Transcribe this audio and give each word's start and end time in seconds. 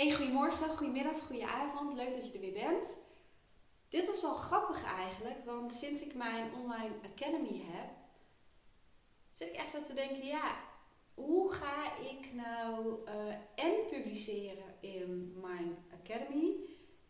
Hey, 0.00 0.12
goedemorgen, 0.12 0.70
goedemiddag, 0.70 1.20
goedenavond. 1.26 1.96
Leuk 1.96 2.12
dat 2.12 2.26
je 2.26 2.32
er 2.32 2.40
weer 2.40 2.52
bent. 2.52 2.98
Dit 3.88 4.06
was 4.06 4.22
wel 4.22 4.34
grappig 4.34 4.84
eigenlijk, 4.84 5.44
want 5.44 5.72
sinds 5.72 6.02
ik 6.02 6.14
mijn 6.14 6.52
online 6.54 6.94
academy 7.12 7.62
heb, 7.64 7.90
zit 9.30 9.48
ik 9.48 9.54
echt 9.54 9.70
zo 9.70 9.80
te 9.80 9.94
denken, 9.94 10.26
ja, 10.26 10.56
hoe 11.14 11.52
ga 11.52 11.98
ik 11.98 12.32
nou 12.32 12.98
uh, 13.04 13.64
en 13.64 13.74
publiceren 13.90 14.74
in 14.80 15.34
mijn 15.40 15.76
academy 16.02 16.54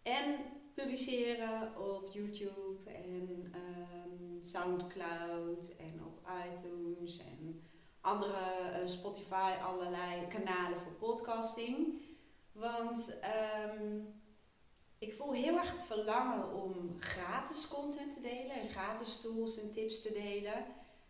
en 0.02 0.36
publiceren 0.75 1.77
op 1.77 2.09
YouTube 2.12 2.91
en 2.91 3.52
um, 3.54 4.43
Soundcloud 4.43 5.77
en 5.79 6.04
op 6.04 6.20
iTunes 6.52 7.18
en 7.18 7.62
andere 8.00 8.80
uh, 8.80 8.86
Spotify, 8.86 9.52
allerlei 9.62 10.27
kanalen 10.29 10.79
voor 10.79 10.93
podcasting. 10.93 12.09
Want 12.61 13.18
um, 13.79 14.14
ik 14.98 15.14
voel 15.14 15.32
heel 15.32 15.57
erg 15.57 15.72
het 15.72 15.82
verlangen 15.82 16.53
om 16.53 16.96
gratis 16.98 17.68
content 17.68 18.12
te 18.12 18.21
delen 18.21 18.50
en 18.50 18.68
gratis 18.68 19.21
tools 19.21 19.61
en 19.61 19.71
tips 19.71 20.02
te 20.02 20.12
delen. 20.12 20.64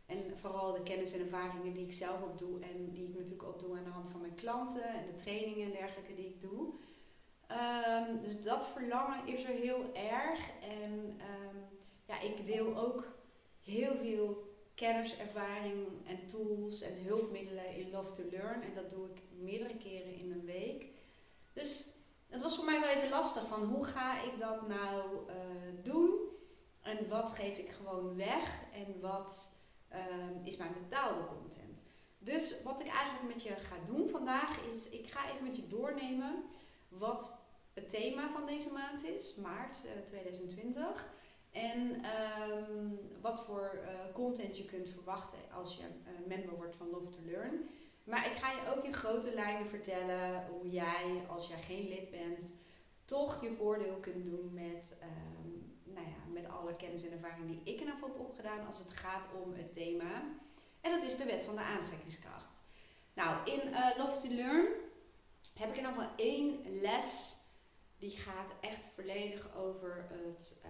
En 0.07 0.39
vooral 0.39 0.73
de 0.73 0.83
kennis 0.83 1.13
en 1.13 1.21
ervaringen 1.21 1.73
die 1.73 1.85
ik 1.85 1.93
zelf 1.93 2.23
opdoe 2.23 2.61
en 2.61 2.93
die 2.93 3.09
ik 3.09 3.15
natuurlijk 3.15 3.49
opdoe 3.49 3.79
aan 3.79 3.85
de 3.85 3.91
hand 3.91 4.09
van 4.09 4.21
mijn 4.21 4.35
klanten 4.35 4.85
en 4.85 5.07
de 5.07 5.15
trainingen 5.23 5.67
en 5.67 5.73
dergelijke 5.73 6.15
die 6.15 6.27
ik 6.27 6.41
doe. 6.41 6.73
Um, 8.09 8.23
dus 8.23 8.43
dat 8.43 8.69
verlangen 8.69 9.27
is 9.27 9.45
er 9.45 9.55
heel 9.55 9.95
erg. 9.95 10.51
En 10.63 10.93
um, 10.93 11.63
ja, 12.07 12.21
ik 12.21 12.47
deel 12.47 12.77
ook 12.77 13.13
heel 13.63 13.97
veel 13.97 14.49
kennis, 14.75 15.17
ervaring 15.17 15.87
en 16.07 16.27
tools 16.27 16.83
en 16.83 17.05
hulpmiddelen 17.05 17.75
in 17.75 17.91
Love 17.91 18.13
to 18.13 18.23
Learn. 18.31 18.63
En 18.63 18.75
dat 18.75 18.91
doe 18.91 19.09
ik 19.09 19.23
meerdere 19.39 19.77
keren 19.77 20.15
in 20.15 20.33
een 20.33 20.45
week. 20.45 20.87
Dus 21.53 21.87
het 22.29 22.43
was 22.43 22.57
voor 22.57 22.65
mij 22.65 22.81
wel 22.81 22.89
even 22.89 23.09
lastig 23.09 23.47
van 23.47 23.65
hoe 23.65 23.85
ga 23.85 24.23
ik 24.23 24.39
dat 24.39 24.69
nou 24.69 25.29
uh, 25.29 25.35
doen? 25.83 26.11
En 26.83 27.09
wat 27.09 27.33
geef 27.33 27.59
ik 27.59 27.71
gewoon 27.71 28.17
weg? 28.17 28.63
En 28.73 29.01
wat 29.01 29.59
uh, 29.93 30.47
is 30.47 30.57
mijn 30.57 30.73
betaalde 30.73 31.27
content? 31.27 31.85
Dus 32.19 32.63
wat 32.63 32.81
ik 32.81 32.87
eigenlijk 32.87 33.35
met 33.35 33.43
je 33.43 33.57
ga 33.57 33.77
doen 33.87 34.09
vandaag 34.09 34.61
is, 34.71 34.89
ik 34.89 35.11
ga 35.11 35.31
even 35.31 35.45
met 35.45 35.57
je 35.57 35.67
doornemen 35.67 36.45
wat 36.89 37.39
het 37.75 37.89
thema 37.89 38.31
van 38.31 38.47
deze 38.47 38.73
maand 38.73 39.05
is, 39.05 39.35
maart 39.35 39.81
uh, 39.85 40.03
2020. 40.05 41.09
En 41.51 42.03
um, 42.51 42.99
wat 43.21 43.45
voor 43.45 43.81
uh, 43.83 44.15
content 44.15 44.57
je 44.57 44.65
kunt 44.65 44.89
verwachten 44.89 45.39
als 45.55 45.77
je 45.77 45.83
uh, 45.83 46.27
member 46.27 46.57
wordt 46.57 46.77
van 46.77 46.91
Love 46.91 47.11
to 47.11 47.21
Learn. 47.25 47.69
Maar 48.11 48.27
ik 48.27 48.37
ga 48.37 48.51
je 48.51 48.77
ook 48.77 48.85
in 48.85 48.93
grote 48.95 49.35
lijnen 49.35 49.67
vertellen 49.67 50.47
hoe 50.47 50.71
jij, 50.71 51.23
als 51.29 51.49
jij 51.49 51.59
geen 51.59 51.89
lid 51.89 52.11
bent, 52.11 52.55
toch 53.05 53.43
je 53.43 53.53
voordeel 53.53 53.97
kunt 53.97 54.25
doen 54.25 54.55
met, 54.55 54.97
um, 55.03 55.79
nou 55.85 56.07
ja, 56.07 56.33
met 56.33 56.49
alle 56.49 56.77
kennis 56.77 57.05
en 57.05 57.13
ervaring 57.13 57.47
die 57.47 57.75
ik 57.75 57.81
er 57.81 57.87
heb 57.87 58.19
opgedaan 58.19 58.67
als 58.67 58.79
het 58.79 58.93
gaat 58.93 59.29
om 59.43 59.53
het 59.53 59.73
thema. 59.73 60.23
En 60.81 60.91
dat 60.91 61.03
is 61.03 61.17
de 61.17 61.25
wet 61.25 61.45
van 61.45 61.55
de 61.55 61.61
aantrekkingskracht. 61.61 62.65
Nou, 63.15 63.51
in 63.51 63.69
uh, 63.69 63.91
Love 63.97 64.21
to 64.21 64.29
Learn 64.35 64.69
heb 65.55 65.69
ik 65.69 65.77
in 65.77 65.85
ieder 65.85 65.93
geval 65.93 66.17
één 66.17 66.81
les 66.81 67.37
die 67.99 68.17
gaat 68.17 68.53
echt 68.61 68.91
volledig 68.95 69.55
over 69.57 70.07
het 70.09 70.63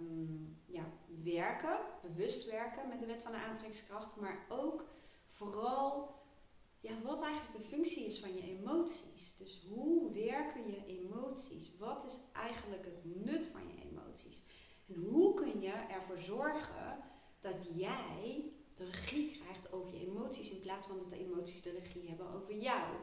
um, 0.00 0.60
ja, 0.66 0.84
werken, 1.24 1.78
bewust 2.02 2.50
werken 2.50 2.88
met 2.88 3.00
de 3.00 3.06
wet 3.06 3.22
van 3.22 3.32
de 3.32 3.38
aantrekkingskracht, 3.38 4.16
maar 4.16 4.46
ook 4.48 4.84
vooral 5.26 6.17
ja, 6.88 7.02
wat 7.02 7.22
eigenlijk 7.22 7.56
de 7.56 7.68
functie 7.68 8.06
is 8.06 8.20
van 8.20 8.34
je 8.34 8.42
emoties. 8.42 9.36
Dus 9.36 9.62
hoe 9.68 10.12
werken 10.12 10.70
je 10.70 10.86
emoties? 10.86 11.76
Wat 11.78 12.04
is 12.04 12.20
eigenlijk 12.32 12.84
het 12.84 13.04
nut 13.04 13.46
van 13.46 13.60
je 13.68 13.90
emoties? 13.90 14.42
En 14.86 14.94
hoe 14.94 15.34
kun 15.34 15.60
je 15.60 15.72
ervoor 15.72 16.18
zorgen 16.18 16.98
dat 17.40 17.68
jij 17.74 18.52
de 18.74 18.84
regie 18.84 19.30
krijgt 19.40 19.72
over 19.72 19.94
je 19.94 20.06
emoties 20.06 20.50
in 20.50 20.60
plaats 20.60 20.86
van 20.86 20.96
dat 20.96 21.10
de 21.10 21.18
emoties 21.18 21.62
de 21.62 21.70
regie 21.70 22.08
hebben 22.08 22.32
over 22.34 22.56
jou? 22.56 22.96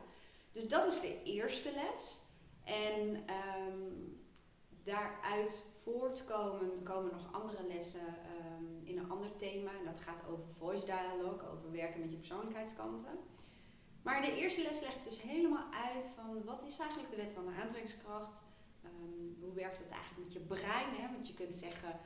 Dus 0.51 0.67
dat 0.67 0.87
is 0.87 0.99
de 0.99 1.23
eerste 1.23 1.71
les. 1.71 2.19
En 2.63 3.25
um, 3.67 4.23
daaruit 4.83 5.65
voortkomend 5.83 6.83
komen 6.83 7.11
nog 7.11 7.33
andere 7.33 7.67
lessen 7.67 8.07
um, 8.07 8.81
in 8.83 8.97
een 8.97 9.09
ander 9.09 9.35
thema. 9.35 9.71
En 9.77 9.85
dat 9.85 9.99
gaat 9.99 10.27
over 10.29 10.47
voice 10.47 10.85
dialogue, 10.85 11.49
over 11.49 11.71
werken 11.71 11.99
met 11.99 12.11
je 12.11 12.17
persoonlijkheidskanten. 12.17 13.17
Maar 14.05 14.21
de 14.21 14.35
eerste 14.35 14.61
les 14.61 14.79
leg 14.79 14.95
ik 14.95 15.03
dus 15.03 15.21
helemaal 15.21 15.65
uit 15.93 16.09
van 16.15 16.43
wat 16.43 16.63
is 16.63 16.79
eigenlijk 16.79 17.09
de 17.09 17.15
wet 17.15 17.33
van 17.33 17.45
de 17.45 17.61
aantrekkingskracht? 17.61 18.43
Um, 18.85 19.37
hoe 19.39 19.53
werkt 19.53 19.77
het 19.77 19.89
eigenlijk 19.89 20.23
met 20.23 20.33
je 20.33 20.39
brein? 20.39 20.95
Hè? 20.95 21.11
Want 21.11 21.27
je 21.27 21.33
kunt 21.33 21.55
zeggen, 21.55 21.99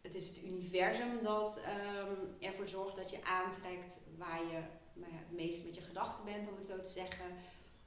het 0.00 0.14
is 0.14 0.28
het 0.28 0.44
universum 0.44 1.22
dat 1.22 1.58
um, 1.58 2.36
ervoor 2.40 2.66
zorgt 2.66 2.96
dat 2.96 3.10
je 3.10 3.24
aantrekt 3.24 4.00
waar 4.16 4.40
je 4.40 4.62
nou 4.92 5.12
het 5.12 5.32
meest 5.32 5.64
met 5.64 5.74
je 5.74 5.80
gedachten 5.80 6.24
bent, 6.24 6.48
om 6.48 6.56
het 6.56 6.66
zo 6.66 6.80
te 6.80 6.90
zeggen. 6.90 7.26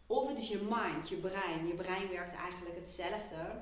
Of 0.06 0.28
het 0.28 0.38
is 0.38 0.50
je 0.50 0.68
mind, 0.70 1.10
je 1.10 1.16
brein. 1.18 1.68
Je 1.68 1.74
brein 1.74 2.10
werkt 2.10 2.34
eigenlijk 2.34 2.76
hetzelfde 2.76 3.62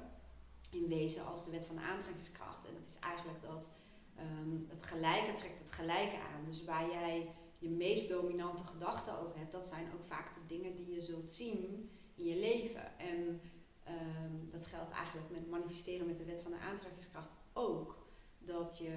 in 0.72 0.88
wezen 0.88 1.26
als 1.26 1.46
de 1.46 1.52
wet 1.52 1.66
van 1.66 1.76
de 1.76 1.82
aantrekkingskracht. 1.82 2.66
En 2.66 2.74
dat 2.74 2.88
is 2.88 3.00
eigenlijk 3.00 3.42
dat 3.42 3.72
um, 4.20 4.68
het 4.70 4.84
gelijke 4.84 5.34
trekt 5.34 5.60
het 5.60 5.72
gelijke 5.72 6.16
aan. 6.16 6.46
Dus 6.46 6.64
waar 6.64 6.88
jij 6.88 7.36
je 7.60 7.70
meest 7.70 8.10
dominante 8.10 8.64
gedachten 8.64 9.20
over 9.20 9.38
hebt, 9.38 9.52
dat 9.52 9.68
zijn 9.68 9.86
ook 9.94 10.06
vaak 10.06 10.34
de 10.34 10.46
dingen 10.48 10.76
die 10.76 10.94
je 10.94 11.02
zult 11.02 11.32
zien 11.32 11.90
in 12.16 12.26
je 12.26 12.36
leven. 12.36 12.98
En 12.98 13.42
um, 13.88 14.50
dat 14.52 14.68
geldt 14.68 14.92
eigenlijk 14.92 15.30
met 15.30 15.50
manifesteren 15.50 16.08
met 16.08 16.18
de 16.18 16.26
wet 16.26 16.42
van 16.42 16.52
de 16.52 16.58
aantrekkingskracht 16.58 17.30
ook. 17.54 18.04
Dat 18.40 18.78
je 18.78 18.96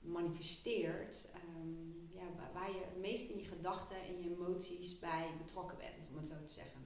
manifesteert 0.00 1.28
um, 1.56 2.10
ja, 2.14 2.50
waar 2.52 2.70
je 2.70 2.80
het 2.84 3.00
meest 3.00 3.28
in 3.28 3.38
je 3.38 3.44
gedachten 3.44 3.96
en 3.96 4.22
je 4.22 4.30
emoties 4.30 4.98
bij 4.98 5.34
betrokken 5.38 5.78
bent, 5.78 6.08
om 6.10 6.16
het 6.16 6.26
zo 6.26 6.34
te 6.44 6.52
zeggen. 6.52 6.80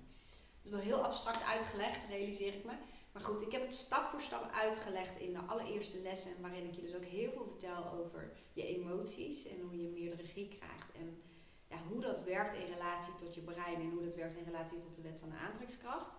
Dat 0.63 0.65
is 0.65 0.71
wel 0.71 0.81
heel 0.81 1.05
abstract 1.05 1.43
uitgelegd, 1.43 2.09
realiseer 2.09 2.55
ik 2.55 2.65
me. 2.65 2.73
Maar 3.15 3.23
goed, 3.23 3.43
ik 3.43 3.53
heb 3.53 3.63
het 3.63 3.75
stap 3.75 4.11
voor 4.11 4.21
stap 4.21 4.51
uitgelegd 4.53 5.19
in 5.19 5.33
de 5.33 5.39
allereerste 5.39 5.99
lessen, 5.99 6.41
waarin 6.41 6.67
ik 6.67 6.75
je 6.75 6.81
dus 6.81 6.95
ook 6.95 7.05
heel 7.05 7.31
veel 7.31 7.45
vertel 7.45 7.93
over 7.93 8.33
je 8.53 8.67
emoties 8.67 9.47
en 9.47 9.61
hoe 9.61 9.83
je 9.83 9.89
meer 9.89 10.17
de 10.17 10.23
regie 10.23 10.49
krijgt. 10.49 10.93
En 10.93 11.23
ja, 11.69 11.77
hoe 11.89 12.01
dat 12.01 12.23
werkt 12.23 12.55
in 12.55 12.73
relatie 12.73 13.15
tot 13.15 13.35
je 13.35 13.41
brein 13.41 13.81
en 13.81 13.91
hoe 13.91 14.05
dat 14.05 14.15
werkt 14.15 14.37
in 14.37 14.45
relatie 14.45 14.79
tot 14.79 14.95
de 14.95 15.03
wet 15.03 15.21
van 15.21 15.29
de 15.29 15.37
aantrekkingskracht. 15.37 16.19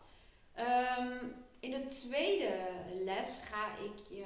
Um, 0.99 1.33
in 1.59 1.71
de 1.71 1.85
tweede 1.85 2.53
les 3.03 3.37
ga 3.37 3.77
ik 3.77 3.97
je 4.09 4.25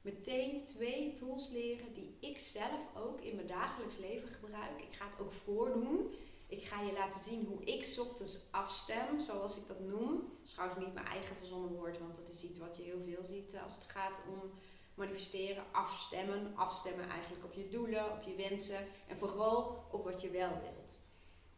meteen 0.00 0.64
twee 0.64 1.12
tools 1.12 1.48
leren 1.48 1.94
die 1.94 2.16
ik 2.20 2.38
zelf 2.38 2.96
ook 2.96 3.20
in 3.20 3.34
mijn 3.34 3.46
dagelijks 3.46 3.98
leven 3.98 4.28
gebruik. 4.28 4.82
Ik 4.82 4.94
ga 4.94 5.08
het 5.08 5.20
ook 5.20 5.32
voordoen. 5.32 6.14
Ik 6.48 6.64
ga 6.64 6.80
je 6.80 6.92
laten 6.92 7.20
zien 7.20 7.46
hoe 7.46 7.64
ik 7.64 7.96
ochtends 7.98 8.48
afstem, 8.50 9.18
zoals 9.18 9.56
ik 9.56 9.68
dat 9.68 9.80
noem. 9.80 10.10
Dat 10.10 10.44
is 10.44 10.52
trouwens 10.52 10.80
niet 10.80 10.94
mijn 10.94 11.06
eigen 11.06 11.36
verzonnen 11.36 11.70
woord, 11.70 11.98
want 11.98 12.16
dat 12.16 12.28
is 12.28 12.44
iets 12.44 12.58
wat 12.58 12.76
je 12.76 12.82
heel 12.82 13.02
veel 13.04 13.24
ziet 13.24 13.58
als 13.62 13.74
het 13.74 13.84
gaat 13.84 14.22
om 14.28 14.50
manifesteren, 14.94 15.64
afstemmen. 15.72 16.56
Afstemmen 16.56 17.08
eigenlijk 17.08 17.44
op 17.44 17.52
je 17.52 17.68
doelen, 17.68 18.12
op 18.12 18.22
je 18.22 18.34
wensen 18.34 18.86
en 19.08 19.18
vooral 19.18 19.84
op 19.90 20.04
wat 20.04 20.20
je 20.20 20.30
wel 20.30 20.60
wilt. 20.60 21.00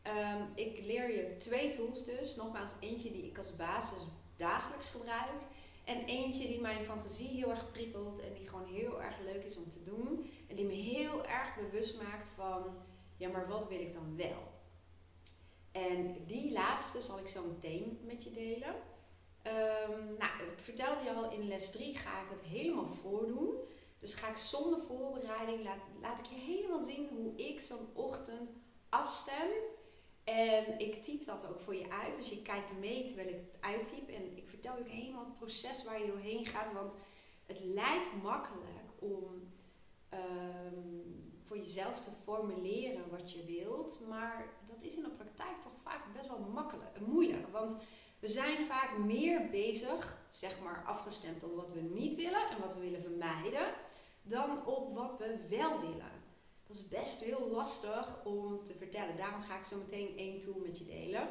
Um, 0.06 0.48
ik 0.54 0.84
leer 0.84 1.10
je 1.16 1.36
twee 1.36 1.70
tools 1.70 2.04
dus. 2.04 2.36
Nogmaals, 2.36 2.72
eentje 2.80 3.12
die 3.12 3.26
ik 3.26 3.38
als 3.38 3.56
basis 3.56 3.98
dagelijks 4.36 4.90
gebruik. 4.90 5.42
En 5.84 6.04
eentje 6.04 6.46
die 6.46 6.60
mijn 6.60 6.84
fantasie 6.84 7.28
heel 7.28 7.50
erg 7.50 7.70
prikkelt 7.72 8.20
en 8.20 8.32
die 8.34 8.48
gewoon 8.48 8.66
heel 8.66 9.02
erg 9.02 9.18
leuk 9.24 9.44
is 9.44 9.56
om 9.56 9.68
te 9.68 9.82
doen. 9.82 10.30
En 10.48 10.56
die 10.56 10.64
me 10.64 10.72
heel 10.72 11.26
erg 11.26 11.54
bewust 11.56 12.02
maakt 12.02 12.28
van, 12.28 12.76
ja 13.16 13.28
maar 13.28 13.48
wat 13.48 13.68
wil 13.68 13.80
ik 13.80 13.94
dan 13.94 14.16
wel? 14.16 14.58
En 15.72 16.24
die 16.26 16.52
laatste 16.52 17.00
zal 17.00 17.18
ik 17.18 17.28
zo 17.28 17.44
meteen 17.44 18.00
met 18.02 18.24
je 18.24 18.30
delen. 18.30 18.74
Um, 19.46 20.16
nou, 20.18 20.42
ik 20.52 20.60
vertelde 20.60 21.04
je 21.04 21.12
al, 21.12 21.30
in 21.30 21.48
les 21.48 21.70
3 21.70 21.96
ga 21.96 22.20
ik 22.20 22.30
het 22.30 22.42
helemaal 22.42 22.86
voordoen. 22.86 23.54
Dus 23.98 24.14
ga 24.14 24.28
ik 24.28 24.36
zonder 24.36 24.80
voorbereiding, 24.80 25.64
laat, 25.64 25.80
laat 26.00 26.18
ik 26.18 26.24
je 26.24 26.34
helemaal 26.34 26.80
zien 26.80 27.08
hoe 27.08 27.34
ik 27.36 27.60
zo'n 27.60 27.88
ochtend 27.92 28.52
afstem. 28.88 29.48
En 30.24 30.78
ik 30.78 31.02
typ 31.02 31.24
dat 31.24 31.48
ook 31.48 31.60
voor 31.60 31.74
je 31.74 31.90
uit. 31.90 32.16
Dus 32.16 32.28
je 32.28 32.42
kijkt 32.42 32.78
mee 32.78 33.04
terwijl 33.04 33.28
ik 33.28 33.34
het 33.34 33.56
uittyp. 33.60 34.08
En 34.08 34.36
ik 34.36 34.48
vertel 34.48 34.74
je 34.74 34.80
ook 34.80 34.88
helemaal 34.88 35.24
het 35.24 35.36
proces 35.36 35.84
waar 35.84 36.00
je 36.00 36.06
doorheen 36.06 36.46
gaat. 36.46 36.72
Want 36.72 36.94
het 37.46 37.60
lijkt 37.64 38.22
makkelijk 38.22 38.88
om 38.98 39.52
um, 40.14 41.32
voor 41.44 41.56
jezelf 41.56 42.00
te 42.00 42.10
formuleren 42.24 43.10
wat 43.10 43.32
je 43.32 43.44
wilt. 43.44 44.00
Maar 44.08 44.48
is 44.80 44.96
in 44.96 45.02
de 45.02 45.08
praktijk 45.08 45.62
toch 45.62 45.72
vaak 45.82 46.12
best 46.12 46.28
wel 46.28 46.38
makkelijk, 46.38 47.00
moeilijk. 47.06 47.48
Want 47.48 47.76
we 48.20 48.28
zijn 48.28 48.60
vaak 48.60 48.98
meer 48.98 49.48
bezig, 49.50 50.26
zeg 50.28 50.60
maar, 50.60 50.84
afgestemd 50.86 51.44
op 51.44 51.54
wat 51.54 51.72
we 51.72 51.80
niet 51.80 52.14
willen 52.14 52.48
en 52.50 52.60
wat 52.60 52.74
we 52.74 52.80
willen 52.80 53.02
vermijden, 53.02 53.74
dan 54.22 54.66
op 54.66 54.94
wat 54.94 55.18
we 55.18 55.46
wel 55.48 55.80
willen. 55.80 56.18
Dat 56.66 56.76
is 56.76 56.88
best 56.88 57.20
heel 57.20 57.48
lastig 57.50 58.24
om 58.24 58.64
te 58.64 58.74
vertellen. 58.74 59.16
Daarom 59.16 59.40
ga 59.40 59.58
ik 59.58 59.64
zo 59.64 59.76
meteen 59.76 60.16
één 60.16 60.40
tool 60.40 60.58
met 60.58 60.78
je 60.78 60.84
delen. 60.84 61.28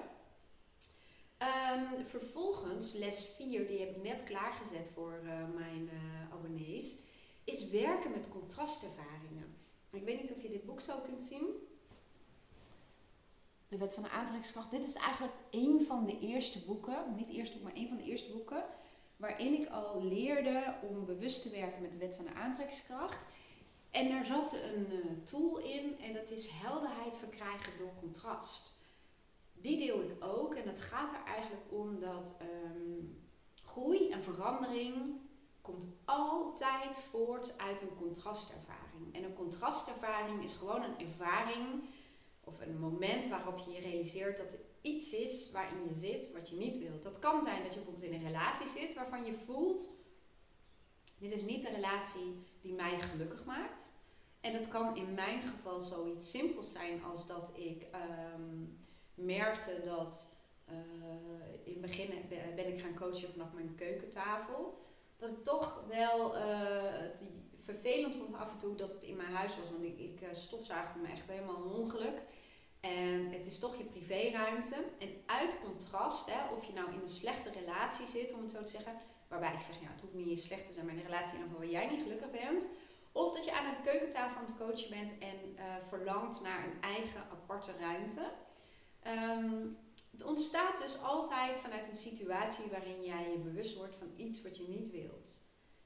Ehm, 1.38 2.04
vervolgens, 2.06 2.94
les 2.94 3.26
4, 3.26 3.68
die 3.68 3.80
heb 3.80 3.96
ik 3.96 4.04
net 4.04 4.24
klaargezet 4.24 4.90
voor 4.94 5.20
uh, 5.24 5.32
mijn 5.56 5.90
uh, 5.94 6.34
abonnees, 6.34 6.96
is 7.44 7.70
werken 7.70 8.12
met 8.12 8.30
contrastervaringen. 8.30 9.58
Ik 9.92 10.04
weet 10.04 10.22
niet 10.22 10.32
of 10.32 10.42
je 10.42 10.50
dit 10.50 10.66
boek 10.66 10.82
zo 10.82 11.00
kunt 11.00 11.22
zien. 11.22 11.68
De 13.70 13.78
Wet 13.78 13.94
van 13.94 14.04
de 14.04 14.10
Aantrekkingskracht. 14.10 14.72
Dit 14.72 14.86
is 14.86 14.94
eigenlijk 14.94 15.34
een 15.52 15.86
van 15.86 16.06
de 16.06 16.20
eerste 16.20 16.60
boeken, 16.60 17.16
niet 17.16 17.30
eerste 17.30 17.58
boek, 17.58 17.64
maar 17.64 17.76
een 17.76 17.88
van 17.88 17.98
de 17.98 18.04
eerste 18.04 18.32
boeken, 18.32 18.64
waarin 19.16 19.62
ik 19.62 19.70
al 19.70 20.04
leerde 20.04 20.76
om 20.82 21.06
bewust 21.06 21.42
te 21.42 21.50
werken 21.50 21.82
met 21.82 21.94
de 21.94 21.98
Wet 21.98 22.16
van 22.16 22.26
de 22.26 22.34
Aantrekkingskracht. 22.34 23.26
En 23.92 24.10
daar 24.10 24.26
zat 24.26 24.54
een 24.54 24.88
uh, 24.92 25.24
tool 25.24 25.58
in 25.58 26.00
en 26.00 26.14
dat 26.14 26.30
is 26.30 26.48
helderheid 26.48 27.18
verkrijgen 27.18 27.78
door 27.78 27.92
contrast. 28.00 28.78
Die 29.54 29.78
deel 29.78 30.02
ik 30.02 30.24
ook 30.24 30.56
en 30.56 30.68
het 30.68 30.82
gaat 30.82 31.12
er 31.12 31.24
eigenlijk 31.26 31.64
om 31.70 32.00
dat 32.00 32.36
um, 32.42 33.28
groei 33.64 34.10
en 34.10 34.24
verandering 34.24 35.20
komt 35.62 35.88
altijd 36.06 37.02
voort 37.10 37.58
uit 37.58 37.82
een 37.82 37.96
contrastervaring. 37.96 39.14
En 39.16 39.24
een 39.24 39.34
contrastervaring 39.34 40.44
is 40.44 40.56
gewoon 40.56 40.84
een 40.84 41.00
ervaring 41.00 41.84
of 42.50 42.62
een 42.62 42.80
moment 42.80 43.28
waarop 43.28 43.58
je 43.58 43.72
je 43.72 43.80
realiseert 43.80 44.38
dat 44.38 44.54
er 44.54 44.60
iets 44.82 45.14
is 45.14 45.52
waarin 45.52 45.88
je 45.88 45.94
zit 45.94 46.32
wat 46.32 46.50
je 46.50 46.56
niet 46.56 46.78
wilt. 46.78 47.04
Dat 47.04 47.20
kan 47.20 47.44
zijn 47.44 47.64
dat 47.64 47.74
je 47.74 47.80
bijvoorbeeld 47.80 48.12
in 48.12 48.14
een 48.14 48.26
relatie 48.26 48.68
zit 48.68 48.94
waarvan 48.94 49.26
je 49.26 49.34
voelt, 49.34 49.92
dit 51.20 51.32
is 51.32 51.42
niet 51.42 51.64
de 51.64 51.70
relatie 51.70 52.44
die 52.62 52.74
mij 52.74 53.02
gelukkig 53.02 53.46
maakt. 53.46 53.92
En 54.42 54.54
dat 54.54 54.68
kan 54.68 54.96
in 54.96 55.14
mijn 55.14 55.42
geval 55.42 55.80
zoiets 55.80 56.32
simpels 56.32 56.72
zijn 56.72 57.04
als 57.04 57.28
dat 57.28 57.52
ik 57.56 57.86
ehm, 57.92 58.66
merkte 59.14 59.82
dat 59.86 60.28
uh, 60.70 60.76
in 61.64 61.72
het 61.72 61.82
begin 61.82 62.10
ben 62.56 62.68
ik 62.68 62.82
gaan 62.82 62.96
coachen 62.96 63.32
vanaf 63.32 63.54
mijn 63.54 63.76
keukentafel. 63.76 64.78
Dat 65.18 65.30
ik 65.30 65.44
toch 65.44 65.84
wel 65.88 66.36
uh, 66.36 66.94
vervelend 67.58 68.16
vond 68.16 68.36
af 68.36 68.52
en 68.52 68.58
toe 68.58 68.76
dat 68.76 68.94
het 68.94 69.04
in 69.04 69.16
mijn 69.16 69.34
huis 69.34 69.58
was. 69.58 69.72
Want 69.72 69.84
ik, 69.84 70.00
ik 70.00 70.22
uh, 70.22 70.28
stofzaagde 70.32 71.00
me 71.00 71.08
echt 71.08 71.28
helemaal 71.28 71.64
ongeluk. 71.64 72.22
En 72.80 73.32
het 73.32 73.48
is 73.48 73.60
toch 73.60 73.78
je 73.78 73.84
privéruimte. 73.84 74.76
En 75.00 75.10
uit 75.26 75.60
contrast, 75.64 76.32
hè, 76.32 76.54
of 76.56 76.66
je 76.66 76.74
nou 76.74 76.92
in 76.92 77.02
een 77.02 77.10
slechte 77.10 77.50
relatie 77.52 78.08
zit, 78.08 78.34
om 78.34 78.42
het 78.42 78.52
zo 78.52 78.64
te 78.64 78.72
zeggen. 78.72 78.96
Waarbij 79.28 79.54
ik 79.54 79.60
zeg, 79.60 79.82
ja, 79.82 79.88
het 79.88 80.02
hoeft 80.02 80.14
niet 80.14 80.44
slecht 80.44 80.68
te 80.68 80.74
zijn, 80.74 80.86
maar 80.86 80.96
een 80.96 81.04
relatie 81.04 81.40
waar 81.58 81.68
jij 81.68 81.88
niet 81.88 82.02
gelukkig 82.02 82.32
bent. 82.32 82.70
Of 83.12 83.36
dat 83.36 83.46
je 83.46 83.54
aan 83.54 83.66
de 83.66 83.90
keukentafel 83.92 84.42
aan 84.42 84.46
het 84.46 84.58
coachen 84.58 84.90
bent 84.90 85.12
en 85.20 85.56
uh, 85.56 85.64
verlangt 85.88 86.42
naar 86.42 86.64
een 86.64 86.82
eigen 86.82 87.22
aparte 87.32 87.72
ruimte. 87.80 88.32
Um, 89.08 89.78
het 90.12 90.24
ontstaat 90.24 90.78
dus 90.78 91.02
altijd 91.02 91.60
vanuit 91.60 91.90
een 91.90 91.96
situatie 91.96 92.70
waarin 92.70 93.04
jij 93.04 93.32
je 93.32 93.38
bewust 93.38 93.76
wordt 93.76 93.96
van 93.96 94.12
iets 94.16 94.42
wat 94.42 94.58
je 94.58 94.68
niet 94.68 94.92
wilt. 94.92 95.42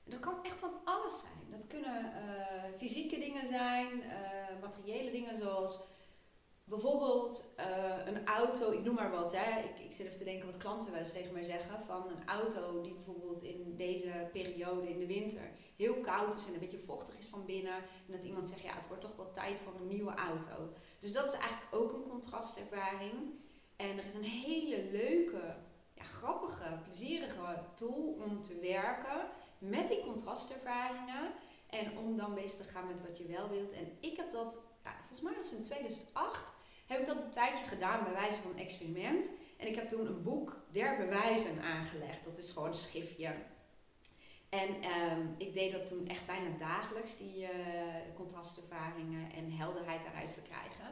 En 0.05 0.11
dat 0.11 0.19
kan 0.19 0.43
echt 0.43 0.59
van 0.59 0.73
alles 0.83 1.19
zijn. 1.19 1.59
Dat 1.59 1.67
kunnen 1.67 2.05
uh, 2.05 2.77
fysieke 2.77 3.19
dingen 3.19 3.47
zijn, 3.47 3.87
uh, 3.97 4.61
materiële 4.61 5.11
dingen 5.11 5.37
zoals 5.37 5.83
bijvoorbeeld 6.63 7.53
uh, 7.59 8.05
een 8.05 8.25
auto, 8.27 8.71
ik 8.71 8.83
noem 8.83 8.95
maar 8.95 9.11
wat. 9.11 9.35
Hè. 9.35 9.59
Ik, 9.59 9.79
ik 9.79 9.91
zit 9.91 10.05
even 10.05 10.17
te 10.17 10.23
denken 10.23 10.45
wat 10.45 10.57
klanten 10.57 10.91
wel 10.91 10.99
eens 10.99 11.11
tegen 11.11 11.33
mij 11.33 11.43
zeggen. 11.43 11.85
Van 11.85 12.09
een 12.09 12.27
auto 12.27 12.81
die 12.81 12.93
bijvoorbeeld 12.93 13.41
in 13.41 13.75
deze 13.75 14.29
periode 14.31 14.89
in 14.89 14.99
de 14.99 15.07
winter 15.07 15.51
heel 15.75 15.95
koud 15.95 16.35
is 16.35 16.45
en 16.45 16.53
een 16.53 16.59
beetje 16.59 16.77
vochtig 16.77 17.17
is 17.17 17.25
van 17.25 17.45
binnen. 17.45 17.75
En 17.75 18.11
dat 18.11 18.23
iemand 18.23 18.47
zegt, 18.47 18.61
ja 18.61 18.75
het 18.75 18.87
wordt 18.87 19.01
toch 19.01 19.15
wel 19.15 19.31
tijd 19.31 19.59
voor 19.59 19.73
een 19.75 19.87
nieuwe 19.87 20.13
auto. 20.13 20.73
Dus 20.99 21.13
dat 21.13 21.25
is 21.25 21.39
eigenlijk 21.39 21.75
ook 21.75 21.93
een 21.93 22.09
contrastervaring. 22.09 23.13
En 23.75 23.97
er 23.97 24.05
is 24.05 24.13
een 24.13 24.23
hele 24.23 24.83
leuke, 24.91 25.55
ja, 25.93 26.03
grappige, 26.03 26.79
plezierige 26.83 27.63
tool 27.73 28.17
om 28.25 28.41
te 28.41 28.59
werken 28.59 29.29
met 29.57 29.87
die 29.87 30.01
contrastervaringen. 30.01 31.33
En 31.69 31.97
om 31.97 32.17
dan 32.17 32.33
bezig 32.33 32.65
te 32.65 32.71
gaan 32.71 32.87
met 32.87 33.01
wat 33.01 33.17
je 33.17 33.25
wel 33.25 33.49
wilt. 33.49 33.71
En 33.71 33.97
ik 33.99 34.17
heb 34.17 34.31
dat, 34.31 34.59
ja, 34.83 34.95
volgens 34.97 35.21
mij 35.21 35.33
was 35.35 35.49
het 35.49 35.59
in 35.59 35.63
2008, 35.63 36.55
heb 36.85 36.99
ik 36.99 37.07
dat 37.07 37.23
een 37.23 37.31
tijdje 37.31 37.65
gedaan 37.65 38.03
bij 38.03 38.13
wijze 38.13 38.41
van 38.41 38.51
een 38.51 38.57
experiment. 38.57 39.29
En 39.57 39.67
ik 39.67 39.75
heb 39.75 39.89
toen 39.89 40.07
een 40.07 40.23
boek 40.23 40.57
der 40.71 40.97
bewijzen 40.97 41.61
aangelegd. 41.61 42.25
Dat 42.25 42.37
is 42.37 42.51
gewoon 42.51 42.67
een 42.67 42.75
schriftje. 42.75 43.33
En 44.49 44.69
um, 44.69 45.35
ik 45.37 45.53
deed 45.53 45.71
dat 45.71 45.85
toen 45.85 46.07
echt 46.07 46.25
bijna 46.25 46.57
dagelijks, 46.57 47.17
die 47.17 47.41
uh, 47.41 47.49
contrastervaringen 48.15 49.31
en 49.31 49.51
helderheid 49.51 50.03
daaruit 50.03 50.31
verkrijgen. 50.31 50.85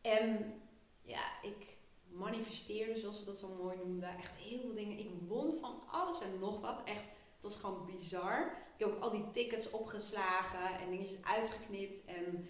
En 0.00 0.60
ja, 1.02 1.42
ik 1.42 1.76
manifesteerde, 2.08 2.98
zoals 2.98 3.18
ze 3.18 3.24
dat 3.24 3.36
zo 3.36 3.48
mooi 3.62 3.76
noemden, 3.76 4.18
echt 4.18 4.32
heel 4.34 4.60
veel 4.60 4.74
dingen. 4.74 4.98
Ik 4.98 5.10
won 5.28 5.56
van 5.60 5.82
alles 5.90 6.20
en 6.20 6.38
nog 6.38 6.60
wat. 6.60 6.82
Echt, 6.84 7.08
het 7.34 7.42
was 7.42 7.56
gewoon 7.56 7.86
bizar. 7.86 8.56
Ik 8.76 8.84
heb 8.84 8.94
ook 8.94 9.02
al 9.02 9.10
die 9.10 9.30
tickets 9.30 9.70
opgeslagen 9.70 10.80
en 10.80 10.90
dingetjes 10.90 11.22
uitgeknipt. 11.22 12.04
En 12.04 12.48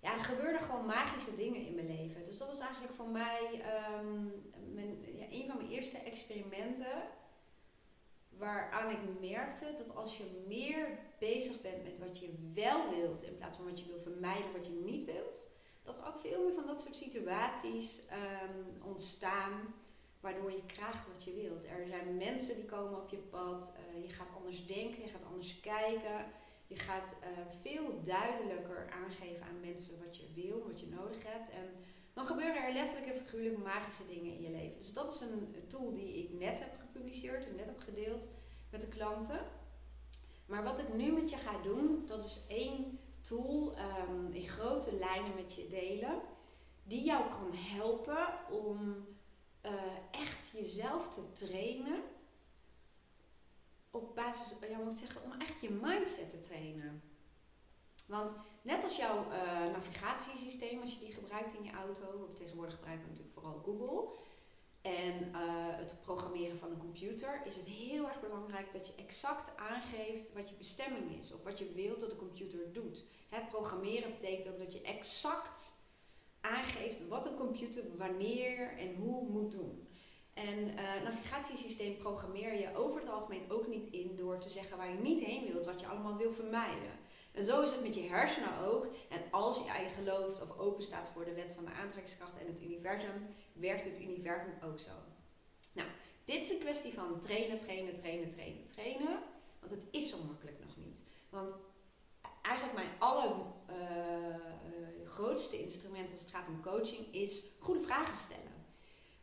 ja, 0.00 0.12
er 0.12 0.24
gebeurden 0.24 0.60
gewoon 0.60 0.86
magische 0.86 1.34
dingen 1.34 1.66
in 1.66 1.74
mijn 1.74 1.86
leven. 1.86 2.24
Dus 2.24 2.38
dat 2.38 2.48
was 2.48 2.60
eigenlijk 2.60 2.94
voor 2.94 3.08
mij 3.08 3.62
um, 4.00 4.42
mijn, 4.74 5.16
ja, 5.16 5.26
een 5.30 5.46
van 5.46 5.56
mijn 5.56 5.70
eerste 5.70 5.98
experimenten. 5.98 7.02
Waaraan 8.28 8.90
ik 8.90 9.20
merkte 9.20 9.74
dat 9.76 9.96
als 9.96 10.18
je 10.18 10.44
meer 10.46 10.98
bezig 11.18 11.60
bent 11.60 11.84
met 11.84 11.98
wat 11.98 12.18
je 12.18 12.50
wel 12.54 12.90
wilt, 12.90 13.22
in 13.22 13.36
plaats 13.36 13.56
van 13.56 13.66
wat 13.66 13.80
je 13.80 13.86
wil 13.86 14.00
vermijden, 14.00 14.52
wat 14.52 14.66
je 14.66 14.72
niet 14.84 15.04
wilt, 15.04 15.48
dat 15.82 15.98
er 15.98 16.06
ook 16.06 16.20
veel 16.20 16.44
meer 16.44 16.54
van 16.54 16.66
dat 16.66 16.80
soort 16.80 16.96
situaties 16.96 18.02
um, 18.12 18.82
ontstaan 18.82 19.74
waardoor 20.20 20.50
je 20.50 20.66
krijgt 20.66 21.08
wat 21.12 21.24
je 21.24 21.34
wilt. 21.34 21.64
Er 21.64 21.86
zijn 21.86 22.16
mensen 22.16 22.54
die 22.54 22.64
komen 22.64 23.00
op 23.00 23.08
je 23.08 23.16
pad, 23.16 23.78
uh, 23.96 24.02
je 24.02 24.08
gaat 24.08 24.28
anders 24.36 24.66
denken, 24.66 25.02
je 25.02 25.08
gaat 25.08 25.30
anders 25.30 25.60
kijken. 25.60 26.26
Je 26.68 26.76
gaat 26.76 27.16
uh, 27.20 27.28
veel 27.60 28.02
duidelijker 28.02 28.90
aangeven 28.90 29.46
aan 29.46 29.60
mensen 29.60 30.04
wat 30.04 30.16
je 30.16 30.32
wil, 30.34 30.66
wat 30.66 30.80
je 30.80 30.88
nodig 30.88 31.24
hebt. 31.24 31.50
En 31.50 31.66
dan 32.12 32.24
gebeuren 32.24 32.64
er 32.64 32.72
letterlijk 32.72 33.06
en 33.06 33.16
figuurlijk 33.16 33.58
magische 33.58 34.06
dingen 34.06 34.32
in 34.32 34.42
je 34.42 34.50
leven. 34.50 34.78
Dus 34.78 34.92
dat 34.92 35.12
is 35.14 35.20
een 35.20 35.54
tool 35.66 35.92
die 35.92 36.14
ik 36.14 36.32
net 36.32 36.58
heb 36.58 36.76
gepubliceerd 36.78 37.46
en 37.46 37.54
net 37.54 37.68
heb 37.68 37.80
gedeeld 37.80 38.30
met 38.70 38.80
de 38.80 38.88
klanten. 38.88 39.40
Maar 40.46 40.64
wat 40.64 40.78
ik 40.78 40.94
nu 40.94 41.12
met 41.12 41.30
je 41.30 41.36
ga 41.36 41.62
doen, 41.62 42.06
dat 42.06 42.24
is 42.24 42.44
één 42.48 42.98
tool 43.20 43.74
um, 44.08 44.32
in 44.32 44.48
grote 44.48 44.96
lijnen 44.96 45.34
met 45.34 45.54
je 45.54 45.68
delen. 45.68 46.20
Die 46.82 47.04
jou 47.04 47.28
kan 47.28 47.54
helpen 47.54 48.26
om 48.50 49.06
uh, 49.62 49.72
echt 50.10 50.50
jezelf 50.50 51.08
te 51.08 51.32
trainen. 51.32 52.02
Op 53.90 54.14
basis, 54.14 54.54
je 54.60 54.82
moet 54.84 54.98
zeggen, 54.98 55.22
om 55.22 55.40
echt 55.40 55.60
je 55.60 55.70
mindset 55.70 56.30
te 56.30 56.40
trainen. 56.40 57.02
Want 58.06 58.40
net 58.62 58.84
als 58.84 58.96
jouw 58.96 59.26
uh, 59.30 59.72
navigatiesysteem, 59.72 60.80
als 60.80 60.92
je 60.92 60.98
die 60.98 61.12
gebruikt 61.12 61.54
in 61.54 61.64
je 61.64 61.70
auto, 61.70 62.28
tegenwoordig 62.34 62.74
gebruiken 62.74 63.04
we 63.04 63.10
natuurlijk 63.10 63.38
vooral 63.38 63.62
Google 63.64 64.16
en 64.82 65.30
uh, 65.32 65.76
het 65.76 65.96
programmeren 66.02 66.58
van 66.58 66.70
een 66.70 66.78
computer, 66.78 67.42
is 67.44 67.56
het 67.56 67.66
heel 67.66 68.06
erg 68.06 68.20
belangrijk 68.20 68.72
dat 68.72 68.86
je 68.86 68.92
exact 68.96 69.56
aangeeft 69.56 70.32
wat 70.32 70.48
je 70.48 70.54
bestemming 70.54 71.18
is 71.18 71.32
of 71.32 71.42
wat 71.42 71.58
je 71.58 71.72
wilt 71.72 72.00
dat 72.00 72.10
de 72.10 72.16
computer 72.16 72.72
doet. 72.72 73.04
Hè, 73.28 73.40
programmeren 73.40 74.10
betekent 74.10 74.48
ook 74.48 74.58
dat 74.58 74.72
je 74.72 74.82
exact 74.82 75.82
aangeeft 76.40 77.08
wat 77.08 77.26
een 77.26 77.36
computer 77.36 77.96
wanneer 77.96 78.78
en 78.78 78.94
hoe 78.94 79.28
moet 79.28 79.52
doen. 79.52 79.87
En 80.46 80.58
uh, 80.58 81.02
navigatiesysteem 81.04 81.96
programmeer 81.96 82.54
je 82.54 82.76
over 82.76 83.00
het 83.00 83.10
algemeen 83.10 83.50
ook 83.50 83.66
niet 83.66 83.86
in 83.86 84.16
door 84.16 84.38
te 84.38 84.50
zeggen 84.50 84.76
waar 84.76 84.90
je 84.90 84.98
niet 84.98 85.24
heen 85.24 85.52
wilt, 85.52 85.66
wat 85.66 85.80
je 85.80 85.86
allemaal 85.86 86.16
wil 86.16 86.32
vermijden. 86.32 86.90
En 87.32 87.44
zo 87.44 87.62
is 87.62 87.70
het 87.70 87.82
met 87.82 87.94
je 87.94 88.08
hersenen 88.08 88.58
ook. 88.58 88.86
En 89.08 89.20
als 89.30 89.64
jij 89.64 89.88
gelooft 89.88 90.42
of 90.42 90.58
open 90.58 90.82
staat 90.82 91.10
voor 91.14 91.24
de 91.24 91.34
wet 91.34 91.54
van 91.54 91.64
de 91.64 91.70
aantrekkingskracht 91.70 92.38
en 92.38 92.46
het 92.46 92.62
universum, 92.62 93.26
werkt 93.52 93.84
het 93.84 94.00
universum 94.00 94.54
ook 94.64 94.78
zo. 94.78 94.90
Nou, 95.72 95.88
dit 96.24 96.42
is 96.42 96.50
een 96.50 96.58
kwestie 96.58 96.92
van 96.92 97.20
trainen, 97.20 97.58
trainen, 97.58 97.94
trainen, 97.94 98.30
trainen, 98.30 98.66
trainen. 98.66 99.18
Want 99.60 99.72
het 99.72 99.82
is 99.90 100.10
zo 100.10 100.16
makkelijk 100.26 100.58
nog 100.60 100.76
niet. 100.76 101.04
Want 101.30 101.56
eigenlijk 102.42 102.76
mijn 102.76 102.90
allergrootste 102.98 105.56
eh, 105.56 105.58
uh, 105.58 105.64
instrument 105.64 106.10
als 106.10 106.20
het 106.20 106.30
gaat 106.30 106.48
om 106.48 106.62
coaching 106.62 107.14
is 107.14 107.44
goede 107.58 107.80
vragen 107.80 108.16
stellen. 108.16 108.47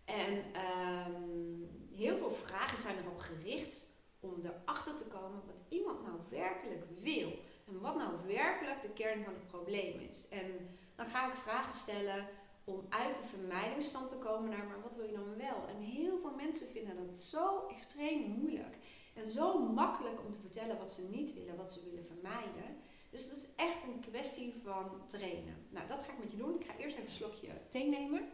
En 0.05 0.33
um, 0.35 1.87
heel 1.93 2.17
veel 2.17 2.31
vragen 2.31 2.77
zijn 2.77 2.97
erop 2.97 3.19
gericht 3.19 3.87
om 4.19 4.33
erachter 4.43 4.95
te 4.95 5.05
komen 5.05 5.41
wat 5.45 5.55
iemand 5.69 6.03
nou 6.03 6.19
werkelijk 6.29 6.85
wil. 7.01 7.31
En 7.67 7.81
wat 7.81 7.95
nou 7.95 8.11
werkelijk 8.27 8.81
de 8.81 8.89
kern 8.89 9.23
van 9.23 9.33
het 9.33 9.47
probleem 9.47 9.99
is. 9.99 10.27
En 10.29 10.77
dan 10.95 11.05
ga 11.05 11.27
ik 11.27 11.35
vragen 11.35 11.73
stellen 11.73 12.27
om 12.63 12.85
uit 12.89 13.15
de 13.15 13.23
vermijdingsstand 13.23 14.09
te 14.09 14.17
komen 14.17 14.49
naar, 14.49 14.65
maar 14.65 14.81
wat 14.81 14.95
wil 14.95 15.05
je 15.05 15.13
dan 15.13 15.37
wel? 15.37 15.67
En 15.67 15.81
heel 15.81 16.17
veel 16.17 16.35
mensen 16.35 16.67
vinden 16.67 17.05
dat 17.05 17.15
zo 17.15 17.67
extreem 17.67 18.21
moeilijk. 18.21 18.77
En 19.13 19.31
zo 19.31 19.59
makkelijk 19.59 20.19
om 20.25 20.31
te 20.31 20.39
vertellen 20.39 20.77
wat 20.77 20.91
ze 20.91 21.07
niet 21.09 21.33
willen, 21.33 21.55
wat 21.55 21.71
ze 21.71 21.83
willen 21.83 22.05
vermijden. 22.05 22.77
Dus 23.09 23.23
het 23.23 23.33
is 23.33 23.47
echt 23.55 23.83
een 23.83 23.99
kwestie 23.99 24.53
van 24.63 25.01
trainen. 25.05 25.67
Nou, 25.69 25.87
dat 25.87 26.03
ga 26.03 26.11
ik 26.11 26.19
met 26.19 26.31
je 26.31 26.37
doen. 26.37 26.55
Ik 26.55 26.65
ga 26.65 26.77
eerst 26.77 26.95
even 26.95 27.07
een 27.07 27.15
slokje 27.15 27.49
thee 27.69 27.89
nemen. 27.89 28.29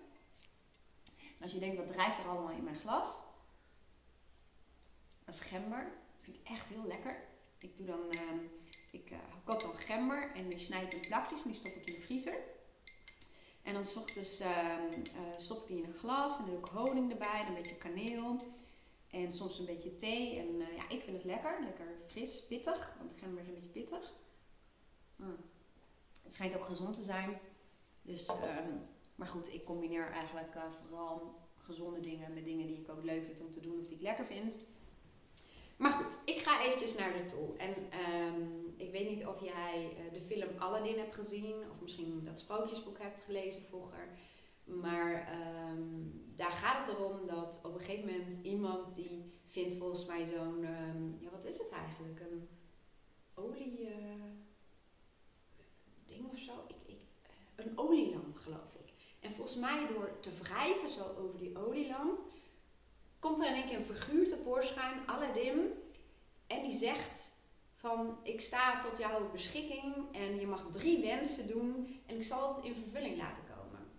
En 1.41 1.47
als 1.47 1.55
je 1.55 1.59
denkt, 1.59 1.77
wat 1.77 1.93
drijft 1.93 2.19
er 2.19 2.27
allemaal 2.27 2.51
in 2.51 2.63
mijn 2.63 2.75
glas? 2.75 3.07
Dat 5.25 5.33
is 5.35 5.41
gember. 5.41 5.83
Dat 5.83 6.21
vind 6.21 6.37
ik 6.37 6.47
echt 6.47 6.69
heel 6.69 6.83
lekker. 6.87 7.15
Ik 7.59 7.77
doe 7.77 7.85
dan, 7.85 7.99
uh, 8.11 8.41
ik 8.91 9.11
uh, 9.11 9.17
kook 9.43 9.61
dan 9.61 9.75
gember 9.75 10.31
en 10.35 10.49
die 10.49 10.59
snijd 10.59 10.93
ik 10.93 11.01
in 11.01 11.07
plakjes 11.07 11.43
en 11.43 11.49
die 11.49 11.59
stop 11.59 11.73
ik 11.73 11.87
in 11.89 11.95
de 11.95 12.01
vriezer. 12.01 12.37
En 13.61 13.73
dan 13.73 13.83
s 13.83 13.95
ochtends 13.95 14.41
uh, 14.41 14.75
stop 15.37 15.61
ik 15.61 15.67
die 15.67 15.77
in 15.77 15.89
een 15.89 15.97
glas 15.97 16.37
en 16.37 16.45
dan 16.45 16.53
doe 16.53 16.63
ik 16.63 16.71
honing 16.71 17.11
erbij, 17.11 17.45
een 17.47 17.53
beetje 17.53 17.77
kaneel. 17.77 18.35
En 19.09 19.31
soms 19.31 19.59
een 19.59 19.65
beetje 19.65 19.95
thee. 19.95 20.39
En 20.39 20.47
uh, 20.47 20.75
ja, 20.75 20.89
ik 20.89 21.01
vind 21.03 21.17
het 21.17 21.25
lekker. 21.25 21.63
Lekker 21.63 21.87
fris, 22.07 22.45
pittig. 22.47 22.95
Want 22.97 23.13
gember 23.19 23.41
is 23.41 23.47
een 23.47 23.53
beetje 23.53 23.69
pittig. 23.69 24.11
Mm. 25.15 25.37
Het 26.23 26.33
schijnt 26.33 26.55
ook 26.55 26.65
gezond 26.65 26.95
te 26.95 27.03
zijn. 27.03 27.39
Dus, 28.01 28.29
um, 28.29 28.87
maar 29.15 29.27
goed, 29.27 29.53
ik 29.53 29.63
combineer 29.63 30.11
eigenlijk 30.11 30.55
uh, 30.55 30.61
vooral 30.71 31.39
gezonde 31.57 31.99
dingen 31.99 32.33
met 32.33 32.45
dingen 32.45 32.67
die 32.67 32.77
ik 32.77 32.89
ook 32.89 33.03
leuk 33.03 33.25
vind 33.25 33.41
om 33.41 33.51
te 33.51 33.59
doen 33.59 33.79
of 33.79 33.85
die 33.85 33.95
ik 33.95 34.01
lekker 34.01 34.25
vind. 34.25 34.65
Maar 35.77 35.91
goed, 35.91 36.21
ik 36.25 36.37
ga 36.37 36.63
eventjes 36.63 36.95
naar 36.95 37.13
de 37.13 37.25
tool. 37.25 37.55
En 37.57 37.75
um, 38.09 38.73
ik 38.77 38.91
weet 38.91 39.09
niet 39.09 39.25
of 39.25 39.43
jij 39.43 39.97
uh, 40.05 40.13
de 40.13 40.21
film 40.21 40.49
Aladdin 40.57 40.97
hebt 40.97 41.15
gezien 41.15 41.55
of 41.71 41.81
misschien 41.81 42.23
dat 42.23 42.39
sprookjesboek 42.39 42.99
hebt 42.99 43.21
gelezen 43.21 43.63
vroeger. 43.63 44.09
Maar 44.63 45.27
um, 45.71 46.33
daar 46.35 46.51
gaat 46.51 46.87
het 46.87 46.97
erom 46.97 47.27
dat 47.27 47.61
op 47.65 47.73
een 47.73 47.79
gegeven 47.79 48.09
moment 48.09 48.39
iemand 48.43 48.95
die 48.95 49.31
vindt 49.47 49.73
volgens 49.73 50.05
mij 50.05 50.25
zo'n, 50.25 50.65
um, 50.65 51.17
ja 51.19 51.29
wat 51.29 51.45
is 51.45 51.57
het 51.57 51.71
eigenlijk? 51.71 52.19
Een 52.19 52.47
olie 53.33 53.81
uh, 53.81 54.23
ding 56.05 56.31
of 56.31 56.39
zo? 56.39 56.53
Ik, 56.67 56.75
ik, 56.85 56.99
een 57.55 57.77
olielamp 57.77 58.37
geloof 58.37 58.73
ik. 58.73 58.80
En 59.31 59.37
volgens 59.37 59.57
mij 59.59 59.87
door 59.87 60.19
te 60.19 60.31
wrijven 60.41 60.89
zo 60.89 61.15
over 61.19 61.39
die 61.39 61.57
olielamp, 61.57 62.19
komt 63.19 63.39
er 63.39 63.55
in 63.55 63.65
keer 63.65 63.75
een 63.75 63.83
figuur 63.83 64.27
tevoorschijn, 64.27 65.07
Aladdin. 65.07 65.73
En 66.47 66.61
die 66.61 66.71
zegt 66.71 67.31
van 67.75 68.17
ik 68.23 68.41
sta 68.41 68.79
tot 68.79 68.97
jouw 68.97 69.31
beschikking 69.31 69.95
en 70.11 70.39
je 70.39 70.47
mag 70.47 70.65
drie 70.71 71.01
wensen 71.01 71.47
doen 71.47 72.01
en 72.05 72.15
ik 72.15 72.23
zal 72.23 72.55
het 72.55 72.65
in 72.65 72.75
vervulling 72.75 73.17
laten 73.17 73.43
komen. 73.43 73.91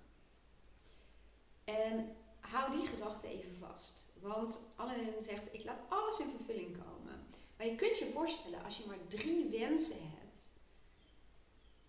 En 1.64 2.16
hou 2.40 2.76
die 2.76 2.86
gedachte 2.86 3.26
even 3.26 3.54
vast. 3.54 4.04
Want 4.20 4.72
Aladdin 4.76 5.22
zegt, 5.22 5.54
ik 5.54 5.64
laat 5.64 5.80
alles 5.88 6.18
in 6.18 6.30
vervulling 6.36 6.76
komen. 6.76 7.26
Maar 7.56 7.66
je 7.66 7.74
kunt 7.74 7.98
je 7.98 8.10
voorstellen, 8.10 8.64
als 8.64 8.78
je 8.78 8.84
maar 8.86 9.06
drie 9.08 9.48
wensen 9.48 10.10
hebt. 10.18 10.52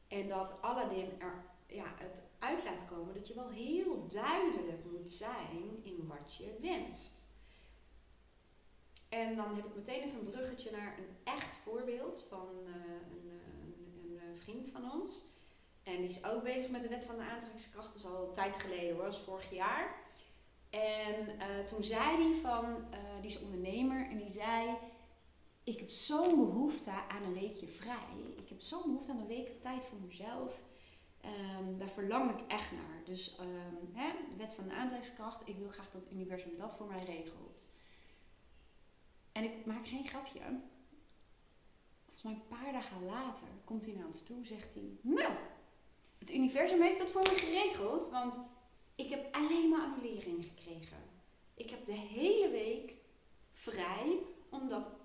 En 0.08 0.28
dat 0.28 0.54
Aladdin 0.62 1.22
er 1.22 1.52
ja, 1.74 1.94
het 1.98 2.24
uit 2.44 2.64
laat 2.64 2.86
komen, 2.86 3.14
dat 3.14 3.28
je 3.28 3.34
wel 3.34 3.50
heel 3.50 4.08
duidelijk 4.08 4.86
moet 4.92 5.12
zijn 5.12 5.80
in 5.84 6.08
wat 6.08 6.36
je 6.36 6.58
wenst. 6.62 7.22
En 9.10 9.36
dan 9.36 9.56
heb 9.56 9.66
ik 9.66 9.76
meteen 9.76 10.02
even 10.02 10.20
een 10.20 10.32
bruggetje 10.32 10.72
naar 10.72 10.98
een 10.98 11.34
echt 11.34 11.56
voorbeeld 11.56 12.26
van 12.30 12.48
uh, 12.66 12.74
een, 13.12 13.30
een, 13.30 14.20
een, 14.28 14.38
vriend 14.38 14.70
van 14.70 14.92
ons. 14.92 15.24
En 15.84 15.98
die 15.98 16.10
is 16.10 16.24
ook 16.24 16.44
bezig 16.44 16.70
met 16.70 16.82
de 16.82 16.90
wet 16.90 17.06
van 17.06 17.18
de 17.18 17.24
aantrekkingskracht. 17.24 17.96
Is 17.96 18.06
al 18.06 18.32
tijd 18.32 18.60
geleden 18.60 18.96
hoor, 18.96 19.04
dat 19.04 19.14
is 19.14 19.20
vorig 19.20 19.52
jaar. 19.52 19.96
En 20.70 21.30
uh, 21.30 21.66
toen 21.66 21.84
zei 21.84 22.24
hij 22.24 22.40
van, 22.42 22.86
die 23.22 23.30
is 23.30 23.42
ondernemer, 23.42 24.10
en 24.10 24.18
die 24.18 24.30
zei: 24.30 24.78
Ik 25.64 25.80
heb 25.80 25.90
zo'n 25.90 26.36
behoefte 26.36 26.92
aan 26.92 27.24
een 27.24 27.34
weekje 27.34 27.68
vrij. 27.68 28.34
Ik 28.38 28.50
heb 28.50 28.62
zo'n 28.62 28.82
behoefte 28.86 29.12
aan 29.12 29.20
een 29.20 29.28
week 29.28 29.62
tijd 29.62 29.86
voor 29.86 30.00
mezelf. 30.08 30.64
Um, 31.26 31.78
daar 31.78 31.90
verlang 31.90 32.40
ik 32.40 32.48
echt 32.48 32.72
naar. 32.72 33.02
Dus 33.04 33.38
um, 33.40 33.90
hè, 33.94 34.12
wet 34.38 34.56
van 34.56 34.68
de 34.68 34.74
aantrekkingskracht, 34.74 35.48
ik 35.48 35.58
wil 35.58 35.70
graag 35.70 35.92
dat 35.92 36.02
het 36.02 36.12
universum 36.12 36.58
dat 36.58 36.76
voor 36.76 36.88
mij 36.88 37.04
regelt. 37.04 37.70
En 39.32 39.44
ik 39.44 39.66
maak 39.66 39.88
geen 39.88 40.08
grapje. 40.08 40.42
Volgens 42.04 42.24
mij 42.24 42.34
een 42.34 42.48
paar 42.48 42.72
dagen 42.72 43.06
later 43.06 43.48
komt 43.66 43.86
hij 43.86 43.94
naar 43.94 44.06
ons 44.06 44.24
toe, 44.24 44.46
zegt 44.46 44.74
hij: 44.74 44.98
Nou, 45.02 45.34
het 46.18 46.34
universum 46.34 46.82
heeft 46.82 46.98
dat 46.98 47.12
voor 47.12 47.22
me 47.22 47.38
geregeld, 47.38 48.10
want 48.10 48.42
ik 48.96 49.10
heb 49.10 49.36
alleen 49.36 49.70
maar 49.70 49.82
annulering 49.82 50.46
gekregen. 50.46 50.98
Ik 51.54 51.70
heb 51.70 51.86
de 51.86 51.92
hele 51.92 52.50
week 52.50 52.94
vrij, 53.52 54.20
omdat 54.50 55.00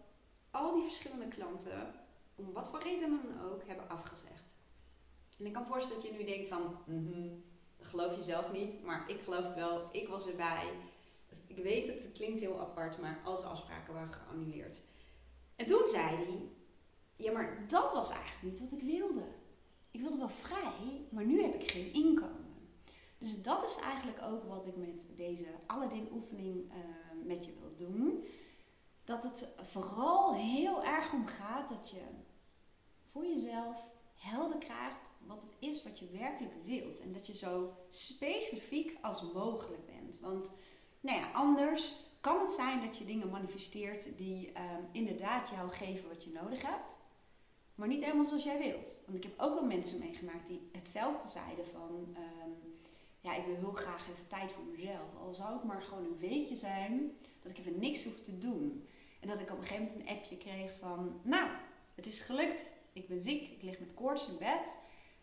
al 0.51 0.75
die 0.75 0.83
verschillende 0.83 1.29
klanten, 1.29 1.95
om 2.35 2.53
wat 2.53 2.71
voor 2.71 2.83
reden 2.83 3.11
dan 3.11 3.51
ook, 3.51 3.67
hebben 3.67 3.89
afgezegd. 3.89 4.55
En 5.39 5.47
ik 5.47 5.53
kan 5.53 5.67
voorstellen 5.67 6.03
dat 6.03 6.11
je 6.11 6.19
nu 6.19 6.25
denkt 6.25 6.49
van, 6.49 6.77
mm 6.87 7.47
dat 7.77 7.87
geloof 7.87 8.17
je 8.17 8.23
zelf 8.23 8.53
niet, 8.53 8.83
maar 8.83 9.11
ik 9.11 9.21
geloof 9.21 9.45
het 9.45 9.55
wel. 9.55 9.89
Ik 9.93 10.09
was 10.09 10.29
erbij. 10.29 10.73
Ik 11.47 11.57
weet 11.57 11.87
het, 11.87 12.03
het 12.03 12.13
klinkt 12.13 12.41
heel 12.41 12.61
apart, 12.61 12.99
maar 12.99 13.21
al 13.25 13.37
zijn 13.37 13.51
afspraken 13.51 13.95
waren 13.95 14.13
geannuleerd. 14.13 14.83
En 15.57 15.67
toen 15.67 15.87
zei 15.87 16.17
hij, 16.17 16.49
ja 17.17 17.33
maar 17.33 17.65
dat 17.69 17.93
was 17.93 18.11
eigenlijk 18.11 18.43
niet 18.43 18.61
wat 18.61 18.81
ik 18.81 18.87
wilde 18.87 19.25
ik 19.91 20.01
wilde 20.01 20.19
wel 20.19 20.29
vrij, 20.29 21.07
maar 21.11 21.25
nu 21.25 21.43
heb 21.43 21.55
ik 21.55 21.71
geen 21.71 21.93
inkomen. 21.93 22.69
Dus 23.19 23.43
dat 23.43 23.65
is 23.65 23.77
eigenlijk 23.77 24.23
ook 24.23 24.45
wat 24.45 24.67
ik 24.67 24.77
met 24.77 25.07
deze 25.17 25.47
Aladdin 25.67 26.09
oefening 26.13 26.73
uh, 26.73 26.77
met 27.25 27.45
je 27.45 27.53
wil 27.61 27.89
doen. 27.89 28.25
Dat 29.05 29.25
het 29.25 29.49
vooral 29.63 30.35
heel 30.35 30.85
erg 30.85 31.13
om 31.13 31.27
gaat 31.27 31.69
dat 31.69 31.91
je 31.91 32.01
voor 33.11 33.27
jezelf 33.27 33.91
helder 34.19 34.59
krijgt 34.59 35.11
wat 35.27 35.43
het 35.43 35.53
is 35.59 35.83
wat 35.83 35.99
je 35.99 36.11
werkelijk 36.11 36.55
wilt. 36.65 37.01
En 37.01 37.13
dat 37.13 37.27
je 37.27 37.35
zo 37.35 37.73
specifiek 37.89 38.99
als 39.03 39.33
mogelijk 39.33 39.87
bent. 39.87 40.21
Want 40.21 40.53
nou 41.01 41.19
ja, 41.19 41.31
anders 41.33 41.95
kan 42.21 42.41
het 42.41 42.51
zijn 42.51 42.85
dat 42.85 42.97
je 42.97 43.05
dingen 43.05 43.31
manifesteert 43.31 44.09
die 44.17 44.49
um, 44.49 44.89
inderdaad 44.93 45.49
jou 45.49 45.71
geven 45.71 46.09
wat 46.09 46.25
je 46.25 46.33
nodig 46.33 46.63
hebt 46.63 46.99
maar 47.79 47.89
niet 47.89 48.03
helemaal 48.03 48.25
zoals 48.25 48.45
jij 48.45 48.59
wilt. 48.59 48.99
Want 49.05 49.17
ik 49.17 49.23
heb 49.23 49.33
ook 49.37 49.55
wel 49.55 49.65
mensen 49.65 49.99
meegemaakt 49.99 50.47
die 50.47 50.69
hetzelfde 50.73 51.29
zeiden 51.29 51.67
van, 51.67 52.17
um, 52.17 52.79
ja, 53.21 53.35
ik 53.37 53.45
wil 53.45 53.55
heel 53.55 53.73
graag 53.73 54.09
even 54.09 54.29
tijd 54.29 54.53
voor 54.53 54.65
mezelf. 54.65 55.15
Al 55.21 55.35
zou 55.35 55.53
het 55.53 55.65
maar 55.65 55.83
gewoon 55.83 56.05
een 56.05 56.19
weekje 56.19 56.57
zijn, 56.57 57.17
dat 57.43 57.53
ik 57.53 57.59
even 57.59 57.79
niks 57.79 58.05
hoef 58.05 58.21
te 58.21 58.39
doen. 58.39 58.87
En 59.21 59.29
dat 59.29 59.41
ik 59.41 59.51
op 59.51 59.59
een 59.59 59.65
gegeven 59.65 59.85
moment 59.85 60.01
een 60.01 60.17
appje 60.17 60.37
kreeg 60.37 60.73
van, 60.79 61.21
nou, 61.23 61.51
het 61.95 62.07
is 62.07 62.21
gelukt. 62.21 62.78
Ik 62.99 63.09
ben 63.09 63.21
ziek, 63.21 63.51
ik 63.51 63.63
lig 63.63 63.79
met 63.79 63.95
koorts 63.95 64.29
in 64.29 64.39
bed. 64.39 64.79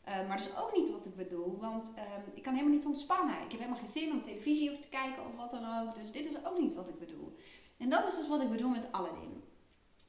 Uh, 0.07 0.27
maar 0.27 0.37
dat 0.37 0.47
is 0.47 0.57
ook 0.57 0.75
niet 0.75 0.91
wat 0.91 1.05
ik 1.05 1.15
bedoel, 1.15 1.57
want 1.59 1.93
um, 1.97 2.33
ik 2.33 2.43
kan 2.43 2.53
helemaal 2.53 2.75
niet 2.75 2.85
ontspannen. 2.85 3.35
Ik 3.35 3.51
heb 3.51 3.59
helemaal 3.59 3.79
geen 3.79 3.87
zin 3.87 4.11
om 4.11 4.21
televisie 4.21 4.71
op 4.75 4.81
te 4.81 4.89
kijken 4.89 5.25
of 5.25 5.35
wat 5.35 5.51
dan 5.51 5.81
ook. 5.81 5.95
Dus 5.95 6.11
dit 6.11 6.25
is 6.25 6.45
ook 6.45 6.59
niet 6.59 6.73
wat 6.73 6.89
ik 6.89 6.99
bedoel. 6.99 7.35
En 7.77 7.89
dat 7.89 8.07
is 8.07 8.15
dus 8.15 8.27
wat 8.27 8.41
ik 8.41 8.49
bedoel 8.49 8.69
met 8.69 8.91
Aladdin. 8.91 9.43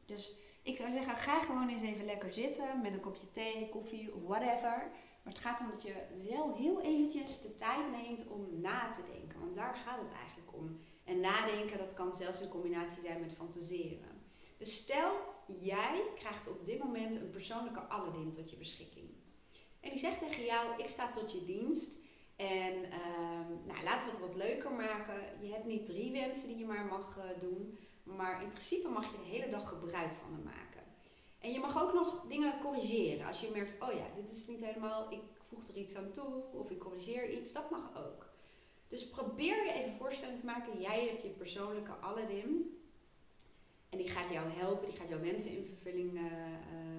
Dus 0.04 0.38
ik 0.62 0.76
zou 0.76 0.92
zeggen, 0.92 1.16
ga 1.16 1.40
gewoon 1.40 1.68
eens 1.68 1.82
even 1.82 2.04
lekker 2.04 2.32
zitten 2.32 2.80
met 2.82 2.92
een 2.92 3.00
kopje 3.00 3.30
thee, 3.30 3.68
koffie, 3.68 4.10
whatever. 4.24 4.90
Maar 5.22 5.32
het 5.32 5.38
gaat 5.38 5.60
om 5.60 5.70
dat 5.70 5.82
je 5.82 5.94
wel 6.30 6.54
heel 6.54 6.80
eventjes 6.80 7.40
de 7.40 7.54
tijd 7.54 7.90
neemt 7.90 8.28
om 8.28 8.60
na 8.60 8.90
te 8.90 9.02
denken. 9.12 9.40
Want 9.40 9.54
daar 9.54 9.74
gaat 9.74 10.00
het 10.00 10.12
eigenlijk 10.12 10.52
om. 10.52 10.78
En 11.04 11.20
nadenken, 11.20 11.78
dat 11.78 11.94
kan 11.94 12.14
zelfs 12.14 12.40
in 12.40 12.48
combinatie 12.48 13.02
zijn 13.02 13.20
met 13.20 13.32
fantaseren. 13.32 14.24
Dus 14.58 14.76
stel, 14.76 15.12
jij 15.60 16.02
krijgt 16.14 16.48
op 16.48 16.66
dit 16.66 16.78
moment 16.78 17.16
een 17.16 17.30
persoonlijke 17.30 17.80
Aladdin 17.80 18.32
tot 18.32 18.50
je 18.50 18.56
beschikking. 18.56 19.08
En 19.80 19.90
die 19.90 19.98
zegt 19.98 20.18
tegen 20.18 20.44
jou, 20.44 20.78
ik 20.78 20.88
sta 20.88 21.10
tot 21.10 21.32
je 21.32 21.44
dienst. 21.44 21.98
En 22.36 22.74
um, 22.74 23.60
nou, 23.66 23.82
laten 23.84 24.06
we 24.06 24.12
het 24.12 24.22
wat 24.22 24.34
leuker 24.34 24.72
maken. 24.72 25.46
Je 25.46 25.52
hebt 25.52 25.64
niet 25.64 25.84
drie 25.84 26.12
wensen 26.12 26.48
die 26.48 26.58
je 26.58 26.64
maar 26.64 26.84
mag 26.84 27.18
uh, 27.18 27.40
doen. 27.40 27.78
Maar 28.02 28.42
in 28.42 28.48
principe 28.48 28.88
mag 28.88 29.10
je 29.10 29.18
de 29.18 29.36
hele 29.36 29.48
dag 29.48 29.68
gebruik 29.68 30.14
van 30.14 30.32
hem 30.32 30.42
maken. 30.42 30.82
En 31.38 31.52
je 31.52 31.58
mag 31.58 31.82
ook 31.82 31.92
nog 31.92 32.24
dingen 32.28 32.60
corrigeren. 32.60 33.26
Als 33.26 33.40
je 33.40 33.50
merkt, 33.52 33.82
oh 33.82 33.92
ja, 33.92 34.06
dit 34.14 34.30
is 34.30 34.46
niet 34.46 34.64
helemaal, 34.64 35.12
ik 35.12 35.20
voeg 35.48 35.68
er 35.68 35.76
iets 35.76 35.94
aan 35.94 36.10
toe 36.10 36.42
of 36.52 36.70
ik 36.70 36.78
corrigeer 36.78 37.30
iets, 37.30 37.52
dat 37.52 37.70
mag 37.70 37.90
ook. 38.06 38.26
Dus 38.88 39.08
probeer 39.08 39.64
je 39.64 39.72
even 39.72 39.92
voorstelling 39.92 40.38
te 40.38 40.44
maken. 40.44 40.80
Jij 40.80 41.06
hebt 41.06 41.22
je 41.22 41.28
persoonlijke 41.28 41.92
Aladdin. 41.92 42.80
En 43.96 44.02
die 44.02 44.10
gaat 44.10 44.30
jou 44.30 44.48
helpen, 44.50 44.88
die 44.88 44.98
gaat 44.98 45.08
jouw 45.08 45.20
wensen 45.20 45.56
in 45.56 45.64
vervulling 45.64 46.12
uh, 46.12 46.22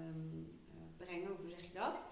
um, 0.07 0.59
brengen. 0.97 1.35
Hoe 1.41 1.49
zeg 1.49 1.61
je 1.61 1.73
dat? 1.73 2.07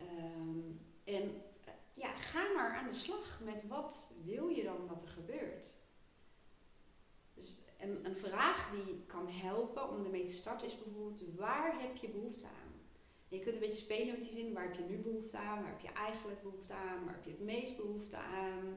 Um, 0.00 0.80
en 1.04 1.22
uh, 1.22 1.74
ja, 1.94 2.14
ga 2.14 2.52
maar 2.54 2.76
aan 2.76 2.88
de 2.88 2.94
slag 2.94 3.40
met 3.44 3.66
wat 3.66 4.12
wil 4.24 4.48
je 4.48 4.62
dan 4.62 4.86
dat 4.86 5.02
er 5.02 5.08
gebeurt. 5.08 5.76
Dus 7.34 7.58
en 7.76 8.06
een 8.06 8.16
vraag 8.16 8.70
die 8.70 9.04
kan 9.06 9.28
helpen 9.28 9.90
om 9.90 10.04
ermee 10.04 10.24
te 10.24 10.34
starten 10.34 10.66
is 10.66 10.78
bijvoorbeeld, 10.78 11.34
waar 11.36 11.80
heb 11.80 11.96
je 11.96 12.08
behoefte 12.08 12.46
aan? 12.46 12.72
je 13.28 13.38
kunt 13.38 13.54
een 13.54 13.60
beetje 13.60 13.82
spelen 13.82 14.14
met 14.14 14.22
die 14.22 14.32
zin, 14.32 14.52
waar 14.52 14.62
heb 14.62 14.74
je 14.74 14.82
nu 14.82 14.96
behoefte 14.96 15.38
aan? 15.38 15.60
Waar 15.60 15.70
heb 15.70 15.80
je 15.80 15.92
eigenlijk 15.92 16.42
behoefte 16.42 16.74
aan? 16.74 17.04
Waar 17.04 17.14
heb 17.14 17.24
je 17.24 17.30
het 17.30 17.40
meest 17.40 17.76
behoefte 17.76 18.16
aan? 18.16 18.76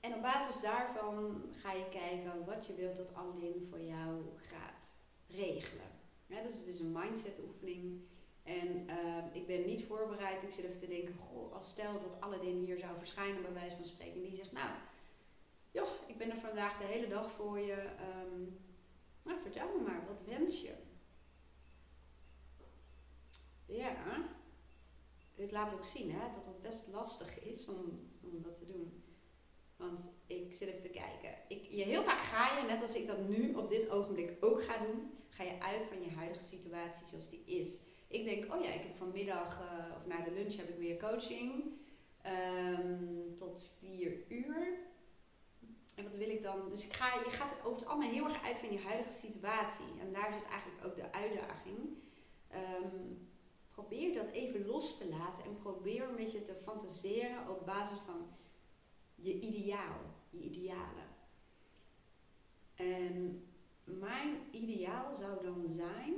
En 0.00 0.14
op 0.14 0.22
basis 0.22 0.60
daarvan 0.60 1.42
ga 1.50 1.72
je 1.72 1.88
kijken 1.88 2.44
wat 2.44 2.66
je 2.66 2.74
wilt 2.74 2.96
dat 2.96 3.14
Aladdin 3.14 3.66
voor 3.70 3.80
jou 3.80 4.22
gaat 4.36 4.94
regelen. 5.26 5.90
Ja, 6.26 6.42
dus 6.42 6.58
het 6.58 6.68
is 6.68 6.80
een 6.80 6.92
mindset 6.92 7.40
oefening. 7.42 8.02
En 8.42 8.88
ehm, 8.88 9.26
ik 9.32 9.46
ben 9.46 9.66
niet 9.66 9.84
voorbereid. 9.84 10.42
Ik 10.42 10.50
zit 10.50 10.64
even 10.64 10.80
te 10.80 10.86
denken, 10.86 11.14
goh, 11.14 11.52
als 11.52 11.68
stel 11.68 12.00
dat 12.00 12.20
Aladdin 12.20 12.58
hier 12.58 12.78
zou 12.78 12.98
verschijnen, 12.98 13.42
bij 13.42 13.52
wijze 13.52 13.76
van 13.76 13.84
spreken. 13.84 14.22
Die 14.22 14.34
zegt, 14.34 14.52
nou, 14.52 14.70
joh, 15.70 15.88
ik 16.06 16.18
ben 16.18 16.30
er 16.30 16.36
vandaag 16.36 16.78
de 16.78 16.84
hele 16.84 17.08
dag 17.08 17.32
voor 17.32 17.58
je. 17.58 17.74
Ehm, 17.74 18.42
nou, 19.22 19.40
vertel 19.40 19.68
me 19.76 19.82
maar, 19.82 20.06
wat 20.06 20.24
wens 20.24 20.60
je? 20.60 20.74
Ja, 23.66 24.28
dit 25.34 25.50
laat 25.50 25.72
ook 25.72 25.84
zien 25.84 26.10
hè, 26.10 26.30
dat 26.32 26.46
het 26.46 26.62
best 26.62 26.88
lastig 26.88 27.40
is 27.40 27.68
om, 27.68 28.10
om 28.20 28.42
dat 28.42 28.56
te 28.56 28.66
doen. 28.66 29.04
Want 29.80 30.12
ik 30.26 30.54
zit 30.54 30.68
even 30.68 30.82
te 30.82 30.88
kijken. 30.88 31.34
Ik, 31.48 31.66
je, 31.70 31.82
heel 31.82 32.02
vaak 32.02 32.20
ga 32.20 32.58
je, 32.58 32.66
net 32.66 32.82
als 32.82 32.96
ik 32.96 33.06
dat 33.06 33.28
nu 33.28 33.54
op 33.54 33.68
dit 33.68 33.90
ogenblik 33.90 34.36
ook 34.40 34.62
ga 34.62 34.78
doen, 34.78 35.10
ga 35.28 35.42
je 35.42 35.60
uit 35.60 35.86
van 35.86 36.02
je 36.02 36.10
huidige 36.10 36.44
situatie 36.44 37.06
zoals 37.06 37.28
die 37.28 37.42
is. 37.44 37.80
Ik 38.08 38.24
denk, 38.24 38.54
oh 38.54 38.64
ja, 38.64 38.72
ik 38.72 38.82
heb 38.82 38.94
vanmiddag 38.94 39.60
uh, 39.60 39.96
of 39.96 40.06
na 40.06 40.24
de 40.24 40.30
lunch 40.30 40.56
heb 40.56 40.68
ik 40.68 40.78
weer 40.78 40.96
coaching 40.98 41.72
um, 42.26 43.34
tot 43.36 43.66
vier 43.78 44.24
uur. 44.28 44.78
En 45.96 46.04
wat 46.04 46.16
wil 46.16 46.30
ik 46.30 46.42
dan? 46.42 46.68
Dus 46.68 46.86
ik 46.86 46.92
ga, 46.92 47.20
je 47.24 47.30
gaat 47.30 47.56
over 47.64 47.78
het 47.78 47.86
allemaal 47.86 48.10
heel 48.10 48.24
erg 48.24 48.44
uit 48.44 48.58
van 48.58 48.72
je 48.72 48.78
huidige 48.78 49.12
situatie. 49.12 49.86
En 50.00 50.12
daar 50.12 50.32
zit 50.32 50.48
eigenlijk 50.48 50.84
ook 50.84 50.96
de 50.96 51.12
uitdaging. 51.12 51.78
Um, 52.54 53.28
probeer 53.70 54.14
dat 54.14 54.30
even 54.32 54.66
los 54.66 54.98
te 54.98 55.08
laten 55.08 55.44
en 55.44 55.56
probeer 55.56 56.02
een 56.02 56.16
beetje 56.16 56.42
te 56.42 56.54
fantaseren 56.54 57.48
op 57.48 57.66
basis 57.66 57.98
van 57.98 58.28
je 59.20 59.40
ideaal, 59.40 59.98
je 60.30 60.38
idealen. 60.38 61.08
En 62.74 63.44
mijn 63.84 64.38
ideaal 64.50 65.14
zou 65.14 65.42
dan 65.42 65.64
zijn, 65.68 66.14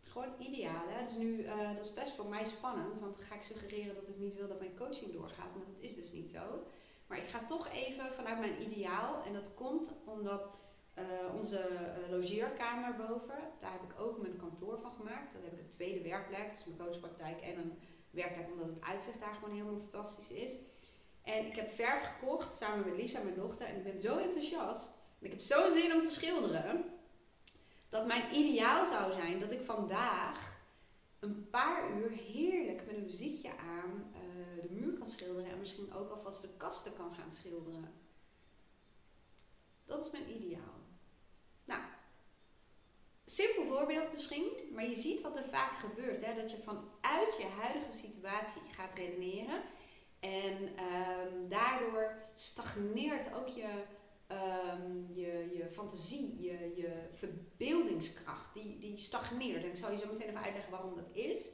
gewoon 0.00 0.34
ideaal. 0.38 1.04
Dus 1.04 1.16
nu, 1.16 1.42
uh, 1.42 1.74
dat 1.74 1.84
is 1.84 1.92
best 1.94 2.12
voor 2.12 2.26
mij 2.26 2.44
spannend, 2.44 2.98
want 2.98 3.14
dan 3.14 3.24
ga 3.24 3.34
ik 3.34 3.42
suggereren 3.42 3.94
dat 3.94 4.08
ik 4.08 4.16
niet 4.16 4.34
wil 4.34 4.48
dat 4.48 4.58
mijn 4.58 4.76
coaching 4.76 5.12
doorgaat, 5.12 5.54
maar 5.54 5.66
dat 5.66 5.78
is 5.78 5.94
dus 5.94 6.12
niet 6.12 6.30
zo. 6.30 6.66
Maar 7.06 7.18
ik 7.18 7.28
ga 7.28 7.44
toch 7.44 7.68
even 7.68 8.12
vanuit 8.12 8.38
mijn 8.38 8.62
ideaal, 8.62 9.22
en 9.24 9.32
dat 9.32 9.54
komt 9.54 10.02
omdat 10.06 10.50
uh, 10.98 11.34
onze 11.36 11.68
uh, 11.70 12.10
logeerkamer 12.10 12.96
boven, 12.96 13.38
daar 13.60 13.72
heb 13.72 13.82
ik 13.82 14.00
ook 14.00 14.20
mijn 14.20 14.36
kantoor 14.36 14.78
van 14.78 14.92
gemaakt. 14.92 15.32
Dat 15.32 15.42
heb 15.42 15.52
ik 15.52 15.58
een 15.58 15.68
tweede 15.68 16.02
werkplek, 16.02 16.50
dus 16.50 16.64
mijn 16.64 16.78
coachpraktijk 16.78 17.40
en 17.40 17.58
een 17.58 17.78
werkplek 18.10 18.50
omdat 18.50 18.68
het 18.68 18.80
uitzicht 18.80 19.20
daar 19.20 19.34
gewoon 19.34 19.54
helemaal 19.54 19.78
fantastisch 19.78 20.30
is. 20.30 20.56
En 21.24 21.46
ik 21.46 21.54
heb 21.54 21.70
verf 21.70 22.02
gekocht 22.02 22.54
samen 22.54 22.84
met 22.84 22.96
Lisa, 22.96 23.22
mijn 23.22 23.34
dochter, 23.34 23.66
en 23.66 23.76
ik 23.76 23.84
ben 23.84 24.00
zo 24.00 24.16
enthousiast. 24.16 24.90
En 25.18 25.26
ik 25.26 25.30
heb 25.30 25.40
zo'n 25.40 25.70
zin 25.70 25.92
om 25.92 26.02
te 26.02 26.10
schilderen, 26.10 26.84
dat 27.88 28.06
mijn 28.06 28.34
ideaal 28.34 28.86
zou 28.86 29.12
zijn 29.12 29.40
dat 29.40 29.52
ik 29.52 29.60
vandaag 29.60 30.62
een 31.18 31.50
paar 31.50 31.90
uur 31.90 32.10
heerlijk 32.10 32.86
met 32.86 32.96
een 32.96 33.04
muziekje 33.04 33.56
aan 33.56 34.12
uh, 34.12 34.62
de 34.62 34.70
muur 34.70 34.92
kan 34.92 35.06
schilderen 35.06 35.50
en 35.50 35.58
misschien 35.58 35.94
ook 35.94 36.10
alvast 36.10 36.42
de 36.42 36.56
kasten 36.56 36.96
kan 36.96 37.14
gaan 37.14 37.30
schilderen. 37.30 37.92
Dat 39.86 40.00
is 40.00 40.10
mijn 40.10 40.30
ideaal. 40.30 40.74
Nou, 41.66 41.82
simpel 43.24 43.64
voorbeeld 43.64 44.12
misschien, 44.12 44.58
maar 44.74 44.88
je 44.88 44.94
ziet 44.94 45.20
wat 45.20 45.36
er 45.36 45.44
vaak 45.44 45.76
gebeurt. 45.76 46.24
Hè? 46.24 46.34
Dat 46.34 46.50
je 46.50 46.58
vanuit 46.58 47.36
je 47.38 47.46
huidige 47.60 47.92
situatie 47.92 48.62
gaat 48.74 48.98
redeneren. 48.98 49.62
En 50.24 50.62
um, 50.62 51.48
daardoor 51.48 52.16
stagneert 52.34 53.34
ook 53.34 53.48
je, 53.48 53.68
um, 54.28 55.10
je, 55.14 55.50
je 55.56 55.68
fantasie, 55.72 56.40
je, 56.40 56.72
je 56.76 57.08
verbeeldingskracht. 57.12 58.54
Die, 58.54 58.78
die 58.78 58.98
stagneert. 58.98 59.62
En 59.62 59.70
ik 59.70 59.76
zal 59.76 59.90
je 59.90 59.98
zo 59.98 60.06
meteen 60.06 60.28
even 60.28 60.42
uitleggen 60.42 60.70
waarom 60.70 60.94
dat 60.94 61.10
is. 61.12 61.52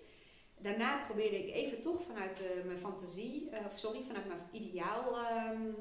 Daarna 0.59 1.05
probeerde 1.05 1.47
ik 1.47 1.55
even 1.55 1.81
toch 1.81 2.03
vanuit 2.03 2.43
uh, 2.43 2.65
mijn 2.65 2.79
fantasie, 2.79 3.51
uh, 3.51 3.59
of 3.67 3.79
sorry, 3.79 4.03
vanuit 4.03 4.27
mijn 4.27 4.41
ideaal 4.53 5.19
um, 5.51 5.77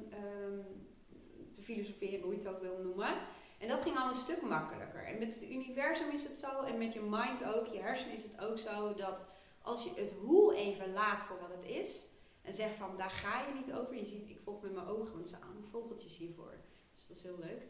te 1.52 1.62
filosoferen, 1.62 2.22
hoe 2.22 2.32
je 2.32 2.38
het 2.38 2.48
ook 2.48 2.62
wil 2.62 2.78
noemen. 2.84 3.18
En 3.60 3.68
dat 3.68 3.82
ging 3.82 3.98
al 3.98 4.08
een 4.08 4.14
stuk 4.14 4.42
makkelijker. 4.42 5.06
En 5.06 5.20
met 5.20 5.34
het 5.34 5.50
universum 5.50 6.10
is 6.10 6.24
het 6.24 6.40
zo, 6.40 6.62
en 6.62 6.78
met 6.78 6.94
je 6.94 7.02
mind 7.02 7.44
ook, 7.56 7.68
je 7.68 7.80
hersenen 7.80 8.14
is 8.14 8.24
het 8.24 8.42
ook 8.42 8.58
zo, 8.58 8.94
dat 8.94 9.28
als 9.62 9.84
je 9.84 10.02
het 10.02 10.12
hoe 10.12 10.56
even 10.56 10.94
laat 10.94 11.22
voor 11.22 11.40
wat 11.40 11.52
het 11.52 11.66
is, 11.66 12.08
en 12.42 12.54
zegt 12.54 12.76
van 12.76 12.98
daar 12.98 13.10
ga 13.10 13.48
je 13.48 13.54
niet 13.54 13.74
over. 13.74 13.96
Je 13.96 14.06
ziet, 14.06 14.30
ik 14.30 14.40
volg 14.44 14.62
met 14.62 14.74
mijn 14.74 14.88
ogen, 14.88 15.14
want 15.14 15.30
ze 15.30 15.36
aan 15.36 15.64
vogeltjes 15.70 16.18
hiervoor. 16.18 16.58
Dus 16.92 17.08
dat 17.08 17.18
is 17.18 17.24
heel 17.24 17.40
leuk. 17.40 17.64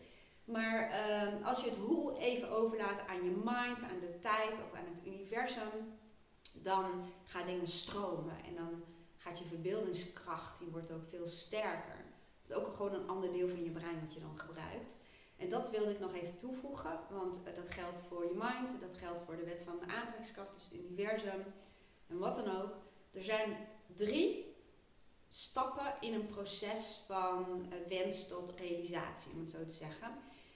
Maar 0.43 0.91
um, 1.27 1.43
als 1.43 1.63
je 1.63 1.69
het 1.69 1.77
hoe 1.77 2.17
even 2.17 2.49
overlaat 2.49 3.08
aan 3.08 3.23
je 3.23 3.41
mind, 3.43 3.84
aan 3.84 3.99
de 3.99 4.19
tijd 4.19 4.58
of 4.58 4.73
aan 4.73 4.93
het 4.93 5.05
universum, 5.05 5.97
dan 6.63 7.03
gaan 7.23 7.45
dingen 7.45 7.67
stromen. 7.67 8.43
En 8.45 8.55
dan 8.55 8.84
gaat 9.15 9.39
je 9.39 9.45
verbeeldingskracht, 9.45 10.60
die 10.60 10.67
wordt 10.67 10.91
ook 10.91 11.03
veel 11.10 11.27
sterker. 11.27 12.05
Dat 12.45 12.58
is 12.58 12.63
ook 12.63 12.73
gewoon 12.73 12.93
een 12.93 13.10
ander 13.10 13.32
deel 13.32 13.47
van 13.47 13.63
je 13.63 13.69
brein 13.69 13.99
wat 13.99 14.13
je 14.13 14.19
dan 14.19 14.38
gebruikt. 14.38 14.99
En 15.38 15.49
dat 15.49 15.69
wilde 15.69 15.91
ik 15.91 15.99
nog 15.99 16.13
even 16.13 16.38
toevoegen, 16.38 16.99
want 17.10 17.39
uh, 17.47 17.55
dat 17.55 17.69
geldt 17.69 18.01
voor 18.01 18.25
je 18.25 18.34
mind, 18.34 18.79
dat 18.79 18.93
geldt 18.93 19.21
voor 19.21 19.36
de 19.36 19.43
wet 19.43 19.63
van 19.63 19.79
de 19.79 19.93
aantrekkingskracht, 19.93 20.53
dus 20.53 20.63
het 20.63 20.73
universum 20.73 21.43
en 22.08 22.17
wat 22.17 22.36
dan 22.36 22.62
ook. 22.62 22.75
Er 23.12 23.23
zijn 23.23 23.58
drie 23.95 24.48
stappen 25.29 25.93
in 25.99 26.13
een 26.13 26.25
proces 26.25 26.99
van 27.05 27.45
uh, 27.61 27.87
wens 27.87 28.27
tot 28.27 28.53
realisatie, 28.57 29.31
om 29.31 29.39
het 29.39 29.49
zo 29.49 29.65
te 29.65 29.73
zeggen. 29.73 30.07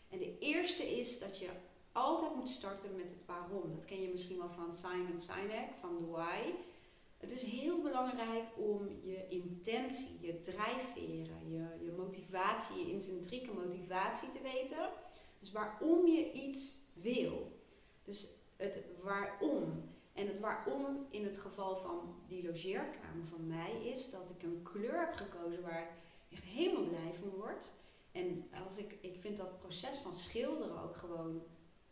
En 0.09 0.17
de 0.17 0.38
eerste 0.39 0.99
is 0.99 1.19
dat 1.19 1.39
je 1.39 1.49
altijd 1.91 2.36
moet 2.36 2.49
starten 2.49 2.95
met 2.95 3.12
het 3.12 3.25
waarom. 3.25 3.75
Dat 3.75 3.86
ken 3.86 4.01
je 4.01 4.09
misschien 4.09 4.38
wel 4.38 4.49
van 4.49 4.73
Simon 4.73 5.19
Sinek, 5.19 5.69
van 5.79 5.97
The 5.97 6.09
Why. 6.09 6.53
Het 7.17 7.31
is 7.31 7.43
heel 7.43 7.81
belangrijk 7.81 8.45
om 8.57 8.89
je 9.03 9.27
intentie, 9.29 10.17
je 10.21 10.39
drijfveren, 10.39 11.51
je, 11.51 11.86
je 11.86 11.93
motivatie, 11.97 12.79
je 12.79 12.91
intrinsieke 12.91 13.51
motivatie 13.51 14.29
te 14.29 14.41
weten. 14.41 14.89
Dus 15.39 15.51
waarom 15.51 16.07
je 16.07 16.31
iets 16.31 16.75
wil. 16.93 17.51
Dus 18.03 18.27
het 18.55 18.83
waarom. 19.01 19.91
En 20.13 20.28
het 20.28 20.39
waarom 20.39 21.08
in 21.10 21.26
het 21.26 21.38
geval 21.38 21.78
van 21.78 22.15
die 22.28 22.45
logeerkamer 22.45 23.28
van 23.30 23.47
mij 23.47 23.71
is 23.84 24.10
dat 24.10 24.30
ik 24.30 24.43
een 24.43 24.62
kleur 24.63 24.99
heb 24.99 25.13
gekozen 25.13 25.62
waar 25.62 25.82
ik 25.82 25.89
echt 26.30 26.43
helemaal 26.43 26.88
blij 26.88 27.13
van 27.13 27.30
word. 27.30 27.71
En 28.12 28.49
als 28.63 28.78
ik, 28.78 28.97
ik 29.02 29.15
vind 29.19 29.38
dat 29.38 29.60
proces 29.60 29.97
van 29.97 30.13
schilderen 30.13 30.82
ook 30.82 30.95
gewoon 30.95 31.41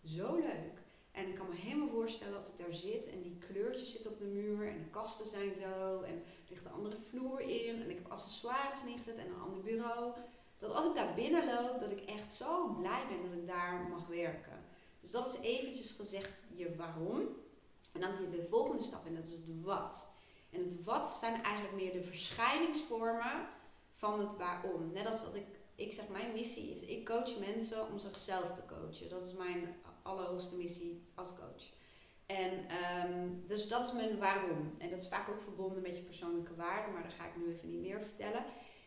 zo 0.03 0.35
leuk. 0.35 0.79
En 1.11 1.27
ik 1.27 1.35
kan 1.35 1.49
me 1.49 1.55
helemaal 1.55 1.89
voorstellen 1.89 2.35
als 2.35 2.49
ik 2.49 2.57
daar 2.57 2.75
zit 2.75 3.07
en 3.07 3.21
die 3.21 3.37
kleurtjes 3.37 3.91
zitten 3.91 4.11
op 4.11 4.17
de 4.17 4.25
muur 4.25 4.67
en 4.67 4.77
de 4.77 4.89
kasten 4.89 5.27
zijn 5.27 5.55
zo 5.55 6.01
en 6.01 6.13
er 6.13 6.49
ligt 6.49 6.65
een 6.65 6.71
andere 6.71 6.95
vloer 6.95 7.41
in 7.41 7.81
en 7.81 7.89
ik 7.89 7.97
heb 7.97 8.11
accessoires 8.11 8.83
neergezet 8.83 9.17
en 9.17 9.27
een 9.27 9.41
ander 9.41 9.61
bureau. 9.61 10.13
Dat 10.57 10.71
als 10.71 10.85
ik 10.85 10.95
daar 10.95 11.13
binnen 11.13 11.45
loop, 11.45 11.79
dat 11.79 11.91
ik 11.91 12.01
echt 12.01 12.33
zo 12.33 12.67
blij 12.67 13.03
ben 13.07 13.29
dat 13.29 13.39
ik 13.39 13.47
daar 13.47 13.87
mag 13.89 14.07
werken. 14.07 14.59
Dus 14.99 15.11
dat 15.11 15.27
is 15.27 15.39
eventjes 15.39 15.91
gezegd 15.91 16.31
je 16.55 16.75
waarom. 16.75 17.27
En 17.93 18.01
dan 18.01 18.09
heb 18.09 18.19
je 18.19 18.29
de 18.29 18.43
volgende 18.43 18.83
stap 18.83 19.05
en 19.05 19.15
dat 19.15 19.25
is 19.25 19.31
het 19.31 19.61
wat. 19.61 20.11
En 20.49 20.59
het 20.59 20.83
wat 20.83 21.07
zijn 21.07 21.43
eigenlijk 21.43 21.75
meer 21.75 21.91
de 21.91 22.03
verschijningsvormen 22.03 23.47
van 23.93 24.19
het 24.19 24.37
waarom. 24.37 24.91
Net 24.91 25.05
als 25.05 25.23
dat 25.23 25.35
ik, 25.35 25.47
ik 25.75 25.93
zeg, 25.93 26.09
mijn 26.09 26.33
missie 26.33 26.71
is, 26.71 26.81
ik 26.81 27.05
coach 27.05 27.39
mensen 27.39 27.87
om 27.87 27.99
zichzelf 27.99 28.53
te 28.53 28.61
coachen. 28.65 29.09
Dat 29.09 29.23
is 29.23 29.33
mijn 29.33 29.75
allerhoogste 30.01 30.55
missie 30.55 31.03
als 31.15 31.29
coach. 31.35 31.69
En 32.25 32.65
um, 33.11 33.43
dus 33.47 33.67
dat 33.67 33.85
is 33.85 33.93
mijn 33.93 34.17
waarom. 34.17 34.75
En 34.77 34.89
dat 34.89 34.99
is 34.99 35.07
vaak 35.07 35.29
ook 35.29 35.41
verbonden 35.41 35.81
met 35.81 35.95
je 35.95 36.03
persoonlijke 36.03 36.55
waarden, 36.55 36.93
maar 36.93 37.01
daar 37.01 37.11
ga 37.11 37.25
ik 37.25 37.37
nu 37.37 37.53
even 37.53 37.69
niet 37.69 37.81
meer 37.81 38.01
vertellen. 38.01 38.45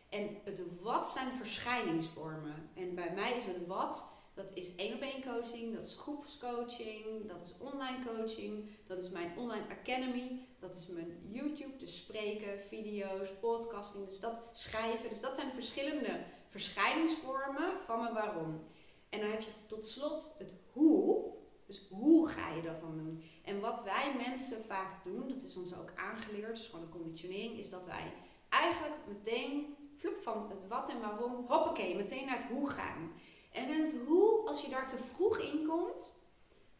En 0.09 0.37
het 0.43 0.61
wat 0.81 1.09
zijn 1.09 1.31
verschijningsvormen. 1.31 2.69
En 2.73 2.95
bij 2.95 3.11
mij 3.13 3.37
is 3.37 3.45
het 3.45 3.67
wat 3.67 4.14
dat 4.35 4.51
is 4.53 4.75
één 4.75 4.93
op 4.93 5.01
één 5.01 5.23
coaching, 5.23 5.75
dat 5.75 5.85
is 5.85 5.95
groepscoaching, 5.95 7.27
dat 7.27 7.41
is 7.41 7.55
online 7.59 8.05
coaching, 8.05 8.69
dat 8.87 9.01
is 9.01 9.09
mijn 9.09 9.37
online 9.37 9.65
academy, 9.69 10.45
dat 10.59 10.75
is 10.75 10.87
mijn 10.87 11.19
YouTube, 11.31 11.77
dus 11.77 11.95
spreken, 11.95 12.59
video's, 12.59 13.29
podcasting, 13.39 14.05
dus 14.05 14.19
dat 14.19 14.43
schrijven. 14.51 15.09
Dus 15.09 15.21
dat 15.21 15.35
zijn 15.35 15.53
verschillende 15.53 16.23
verschijningsvormen 16.49 17.79
van 17.85 17.99
mijn 17.99 18.13
waarom. 18.13 18.63
En 19.09 19.19
dan 19.19 19.29
heb 19.29 19.41
je 19.41 19.51
tot 19.67 19.85
slot 19.85 20.35
het 20.37 20.55
hoe. 20.71 21.33
Dus 21.65 21.87
hoe 21.89 22.29
ga 22.29 22.53
je 22.55 22.61
dat 22.61 22.79
dan 22.79 22.97
doen? 22.97 23.23
En 23.43 23.59
wat 23.59 23.83
wij 23.83 24.15
mensen 24.17 24.65
vaak 24.65 25.03
doen, 25.03 25.27
dat 25.27 25.43
is 25.43 25.57
ons 25.57 25.75
ook 25.75 25.91
aangeleerd, 25.95 26.55
dus 26.55 26.65
gewoon 26.65 26.85
een 26.85 26.91
conditionering, 26.91 27.57
is 27.57 27.69
dat 27.69 27.85
wij 27.85 28.13
eigenlijk 28.49 28.95
meteen, 29.07 29.75
vloep 29.95 30.17
van 30.21 30.49
het 30.49 30.67
wat 30.67 30.89
en 30.89 30.99
waarom, 30.99 31.45
hoppakee, 31.47 31.95
meteen 31.95 32.25
naar 32.25 32.37
het 32.37 32.47
hoe 32.47 32.69
gaan. 32.69 33.11
En 33.55 33.69
in 33.69 33.81
het 33.81 33.95
hoe, 34.05 34.47
als 34.47 34.61
je 34.61 34.69
daar 34.69 34.87
te 34.87 34.97
vroeg 34.97 35.37
in 35.37 35.65
komt, 35.67 36.19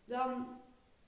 dan 0.06 0.48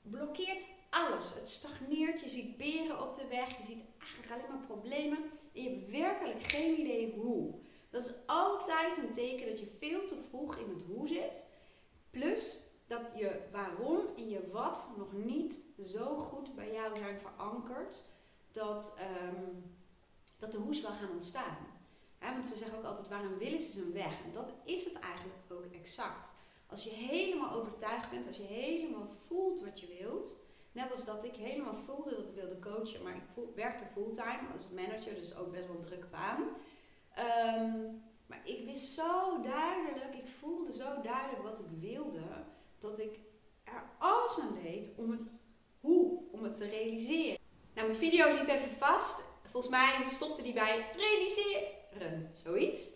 blokkeert 0.01 0.67
alles. 0.89 1.33
Het 1.33 1.49
stagneert, 1.49 2.21
je 2.21 2.29
ziet 2.29 2.57
beren 2.57 3.01
op 3.01 3.15
de 3.15 3.27
weg, 3.27 3.57
je 3.57 3.63
ziet 3.63 3.83
eigenlijk 3.99 4.31
alleen 4.31 4.57
maar 4.57 4.67
problemen. 4.67 5.17
En 5.53 5.63
je 5.63 5.69
hebt 5.69 5.91
werkelijk 5.91 6.41
geen 6.41 6.79
idee 6.79 7.15
hoe. 7.19 7.53
Dat 7.89 8.05
is 8.05 8.13
altijd 8.25 8.97
een 8.97 9.11
teken 9.11 9.47
dat 9.47 9.59
je 9.59 9.75
veel 9.79 10.05
te 10.05 10.21
vroeg 10.29 10.57
in 10.57 10.69
het 10.69 10.83
hoe 10.83 11.07
zit. 11.07 11.45
Plus, 12.09 12.59
dat 12.87 13.01
je 13.15 13.47
waarom 13.51 13.99
en 14.15 14.29
je 14.29 14.49
wat 14.51 14.91
nog 14.97 15.13
niet 15.13 15.61
zo 15.81 16.17
goed 16.17 16.55
bij 16.55 16.71
jou 16.71 16.95
zijn 16.95 17.19
verankerd 17.19 18.03
dat, 18.51 18.95
ehm, 18.99 19.45
dat 20.37 20.51
de 20.51 20.57
hoes 20.57 20.81
wel 20.81 20.93
gaan 20.93 21.11
ontstaan. 21.11 21.76
Want 22.19 22.47
ze 22.47 22.55
zeggen 22.55 22.77
ook 22.77 22.83
altijd 22.83 23.07
waar 23.07 23.23
een 23.23 23.37
wil 23.37 23.53
is, 23.53 23.67
is 23.67 23.75
een 23.75 23.93
weg. 23.93 24.23
En 24.23 24.33
dat 24.33 24.53
is 24.63 24.85
het 24.85 24.99
eigenlijk 24.99 25.39
ook 25.51 25.65
exact. 25.73 26.33
Als 26.67 26.83
je 26.83 26.89
helemaal 26.89 27.51
overtuigd 27.51 28.09
bent, 28.09 28.27
als 28.27 28.37
je 28.37 28.43
helemaal 28.43 29.07
voelt 29.07 29.59
wat 29.59 29.79
je 29.79 29.97
wilt, 29.99 30.37
net 30.71 30.91
als 30.91 31.05
dat 31.05 31.23
ik 31.23 31.35
helemaal 31.35 31.75
voelde 31.75 32.15
dat 32.15 32.29
ik 32.29 32.35
wilde 32.35 32.59
coachen, 32.59 33.03
maar 33.03 33.15
ik 33.15 33.55
werkte 33.55 33.85
fulltime 33.85 34.47
als 34.53 34.63
manager, 34.75 35.15
dus 35.15 35.35
ook 35.35 35.51
best 35.51 35.67
wel 35.67 35.75
een 35.75 35.81
drukke 35.81 36.07
baan. 36.07 36.43
Ehm, 37.13 37.73
maar 38.25 38.41
ik 38.43 38.65
wist 38.65 38.93
zo 38.93 39.41
duidelijk, 39.41 40.15
ik 40.15 40.25
voelde 40.39 40.73
zo 40.73 41.01
duidelijk 41.01 41.43
wat 41.43 41.59
ik 41.59 41.65
wilde, 41.79 42.45
dat 42.79 42.99
ik 42.99 43.19
er 43.63 43.83
alles 43.97 44.39
aan 44.39 44.59
deed 44.63 44.91
om 44.95 45.11
het 45.11 45.21
hoe, 45.79 46.21
om 46.31 46.43
het 46.43 46.57
te 46.57 46.69
realiseren. 46.69 47.37
Nou, 47.73 47.87
mijn 47.87 47.99
video 47.99 48.33
liep 48.33 48.47
even 48.47 48.69
vast. 48.69 49.23
Volgens 49.43 49.71
mij 49.71 50.05
stopte 50.05 50.41
die 50.41 50.53
bij 50.53 50.85
realiseren, 50.95 51.63
zoiets. 52.33 52.89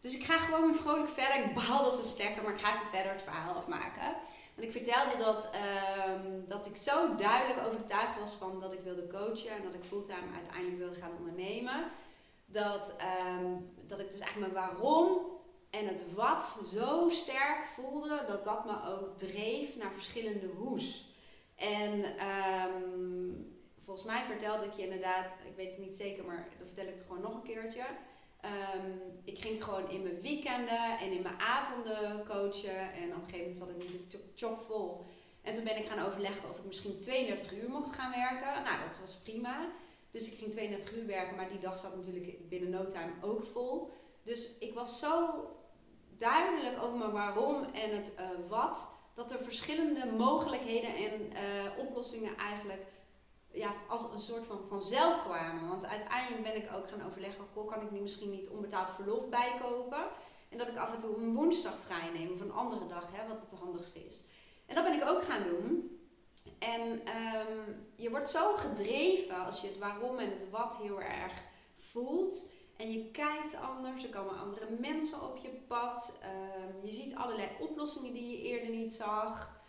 Dus 0.00 0.16
ik 0.16 0.24
ga 0.24 0.38
gewoon 0.38 0.74
vrolijk 0.74 1.08
verder. 1.08 1.44
Ik 1.44 1.54
baal 1.54 1.98
een 1.98 2.04
stekker, 2.04 2.42
maar 2.42 2.52
ik 2.52 2.60
ga 2.60 2.74
even 2.74 2.86
verder 2.86 3.12
het 3.12 3.22
verhaal 3.22 3.54
afmaken. 3.54 4.16
Want 4.54 4.66
ik 4.66 4.72
vertelde 4.72 5.16
dat, 5.18 5.50
ehm, 5.52 6.48
dat 6.48 6.66
ik 6.66 6.76
zo 6.76 7.14
duidelijk 7.14 7.66
overtuigd 7.66 8.18
was 8.18 8.34
van 8.34 8.60
dat 8.60 8.72
ik 8.72 8.80
wilde 8.80 9.06
coachen 9.06 9.50
en 9.50 9.62
dat 9.62 9.74
ik 9.74 9.84
fulltime 9.84 10.34
uiteindelijk 10.34 10.78
wilde 10.78 11.00
gaan 11.00 11.16
ondernemen. 11.18 11.90
Dat, 12.46 12.96
ehm, 12.98 13.46
dat 13.86 13.98
ik 13.98 14.10
dus 14.10 14.20
eigenlijk 14.20 14.52
mijn 14.52 14.66
waarom 14.66 15.32
en 15.70 15.86
het 15.86 16.14
wat 16.14 16.60
zo 16.72 17.08
sterk 17.08 17.64
voelde 17.64 18.24
dat 18.26 18.44
dat 18.44 18.64
me 18.64 18.86
ook 18.86 19.18
dreef 19.18 19.76
naar 19.76 19.92
verschillende 19.92 20.46
hoes. 20.46 21.10
En 21.54 22.04
um, 22.28 23.60
volgens 23.78 24.06
mij 24.06 24.24
vertelde 24.24 24.64
ik 24.64 24.72
je 24.72 24.82
inderdaad, 24.82 25.36
ik 25.44 25.56
weet 25.56 25.70
het 25.70 25.80
niet 25.80 25.96
zeker, 25.96 26.24
maar 26.24 26.48
dan 26.58 26.66
vertel 26.66 26.86
ik 26.86 26.94
het 26.94 27.02
gewoon 27.02 27.22
nog 27.22 27.34
een 27.34 27.42
keertje. 27.42 27.84
Um, 28.44 29.00
ik 29.24 29.38
ging 29.38 29.64
gewoon 29.64 29.90
in 29.90 30.02
mijn 30.02 30.20
weekenden 30.20 30.98
en 30.98 31.12
in 31.12 31.22
mijn 31.22 31.40
avonden 31.40 32.24
coachen. 32.26 32.92
En 32.92 33.08
op 33.08 33.22
een 33.22 33.24
gegeven 33.24 33.38
moment 33.38 33.58
zat 33.58 33.68
ik 33.68 33.76
natuurlijk 33.76 34.32
chockvol. 34.34 35.04
En 35.42 35.52
toen 35.52 35.64
ben 35.64 35.76
ik 35.76 35.86
gaan 35.86 36.06
overleggen 36.06 36.50
of 36.50 36.58
ik 36.58 36.64
misschien 36.64 37.00
32 37.00 37.52
uur 37.52 37.68
mocht 37.68 37.92
gaan 37.92 38.10
werken. 38.10 38.62
Nou, 38.62 38.88
dat 38.88 39.00
was 39.00 39.18
prima. 39.18 39.68
Dus 40.10 40.32
ik 40.32 40.38
ging 40.38 40.52
32 40.52 40.94
uur 40.94 41.06
werken, 41.06 41.36
maar 41.36 41.48
die 41.48 41.58
dag 41.58 41.78
zat 41.78 41.96
natuurlijk 41.96 42.48
binnen 42.48 42.70
no 42.70 42.86
time 42.86 43.12
ook 43.20 43.44
vol. 43.44 43.92
Dus 44.22 44.58
ik 44.58 44.74
was 44.74 44.98
zo 44.98 45.44
duidelijk 46.18 46.82
over 46.82 46.98
mijn 46.98 47.10
waarom 47.10 47.64
en 47.64 47.96
het 47.96 48.14
uh, 48.18 48.48
wat, 48.48 48.92
dat 49.14 49.32
er 49.32 49.42
verschillende 49.42 50.06
mogelijkheden 50.06 50.94
en 50.94 51.20
uh, 51.20 51.78
oplossingen 51.78 52.36
eigenlijk 52.36 52.82
ja, 53.52 53.74
als 53.88 54.02
een 54.12 54.20
soort 54.20 54.46
van 54.46 54.60
vanzelf 54.68 55.22
kwamen. 55.22 55.68
Want 55.68 55.86
uiteindelijk 55.86 56.42
ben 56.42 56.56
ik 56.56 56.70
ook 56.76 56.90
gaan 56.90 57.06
overleggen, 57.06 57.44
goh, 57.54 57.70
kan 57.70 57.82
ik 57.82 57.90
nu 57.90 58.00
misschien 58.00 58.30
niet 58.30 58.48
onbetaald 58.48 58.90
verlof 58.90 59.28
bijkopen? 59.28 60.04
En 60.48 60.58
dat 60.58 60.68
ik 60.68 60.76
af 60.76 60.92
en 60.92 60.98
toe 60.98 61.16
een 61.16 61.34
woensdag 61.34 61.78
vrij 61.84 62.10
neem 62.12 62.32
of 62.32 62.40
een 62.40 62.52
andere 62.52 62.86
dag, 62.86 63.12
hè, 63.12 63.28
wat 63.28 63.40
het 63.40 63.58
handigste 63.60 64.04
is. 64.04 64.22
En 64.66 64.74
dat 64.74 64.84
ben 64.84 64.94
ik 64.94 65.08
ook 65.08 65.22
gaan 65.22 65.42
doen. 65.42 65.96
En 66.58 66.90
um, 66.90 67.86
je 67.96 68.10
wordt 68.10 68.30
zo 68.30 68.56
gedreven 68.56 69.44
als 69.44 69.60
je 69.60 69.66
het 69.66 69.78
waarom 69.78 70.18
en 70.18 70.30
het 70.30 70.50
wat 70.50 70.76
heel 70.76 71.00
erg 71.00 71.32
voelt. 71.76 72.50
En 72.76 72.92
je 72.92 73.10
kijkt 73.10 73.56
anders, 73.56 74.04
er 74.04 74.10
komen 74.10 74.38
andere 74.38 74.66
mensen 74.78 75.22
op 75.22 75.36
je 75.36 75.48
pad. 75.48 76.18
Um, 76.22 76.84
je 76.86 76.92
ziet 76.92 77.14
allerlei 77.14 77.48
oplossingen 77.60 78.12
die 78.12 78.30
je 78.30 78.42
eerder 78.42 78.70
niet 78.70 78.92
zag. 78.92 79.61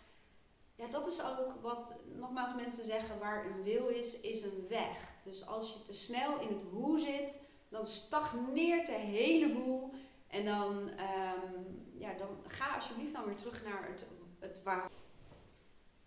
Ja, 0.74 0.86
dat 0.86 1.06
is 1.06 1.22
ook 1.22 1.54
wat 1.62 1.94
nogmaals 2.14 2.54
mensen 2.54 2.84
zeggen, 2.84 3.18
waar 3.18 3.46
een 3.46 3.62
wil 3.62 3.88
is, 3.88 4.20
is 4.20 4.42
een 4.42 4.66
weg. 4.68 5.14
Dus 5.24 5.46
als 5.46 5.72
je 5.72 5.82
te 5.82 5.94
snel 5.94 6.40
in 6.40 6.48
het 6.48 6.62
hoe 6.72 7.00
zit, 7.00 7.40
dan 7.68 7.86
stagneert 7.86 8.86
de 8.86 8.92
hele 8.92 9.52
boel. 9.52 9.92
En 10.26 10.44
dan, 10.44 10.76
um, 10.88 11.90
ja, 11.98 12.12
dan 12.12 12.28
ga 12.44 12.74
alsjeblieft 12.74 13.12
dan 13.12 13.24
weer 13.24 13.36
terug 13.36 13.64
naar 13.64 13.88
het, 13.88 14.06
het 14.38 14.62
waar. 14.62 14.90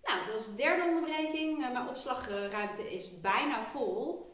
Nou, 0.03 0.25
dat 0.25 0.39
is 0.39 0.45
de 0.45 0.55
derde 0.55 0.83
onderbreking. 0.83 1.63
Eh, 1.63 1.71
mijn 1.71 1.87
opslagruimte 1.87 2.93
is 2.93 3.21
bijna 3.21 3.63
vol. 3.63 4.25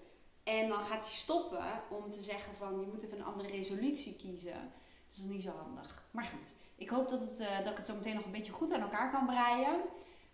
En 0.43 0.69
dan 0.69 0.81
gaat 0.81 1.03
hij 1.03 1.13
stoppen 1.13 1.65
om 1.89 2.09
te 2.09 2.21
zeggen 2.21 2.55
van 2.55 2.79
je 2.79 2.87
moet 2.87 3.03
even 3.03 3.17
een 3.17 3.25
andere 3.25 3.49
resolutie 3.49 4.15
kiezen. 4.15 4.71
Dat 5.09 5.17
is 5.17 5.23
niet 5.23 5.43
zo 5.43 5.49
handig. 5.49 6.03
Maar 6.11 6.23
goed, 6.23 6.55
ik 6.75 6.89
hoop 6.89 7.09
dat, 7.09 7.19
het, 7.19 7.39
uh, 7.39 7.57
dat 7.57 7.71
ik 7.71 7.77
het 7.77 7.85
zo 7.85 7.95
meteen 7.95 8.15
nog 8.15 8.25
een 8.25 8.31
beetje 8.31 8.51
goed 8.51 8.73
aan 8.73 8.81
elkaar 8.81 9.11
kan 9.11 9.25
breien. 9.25 9.81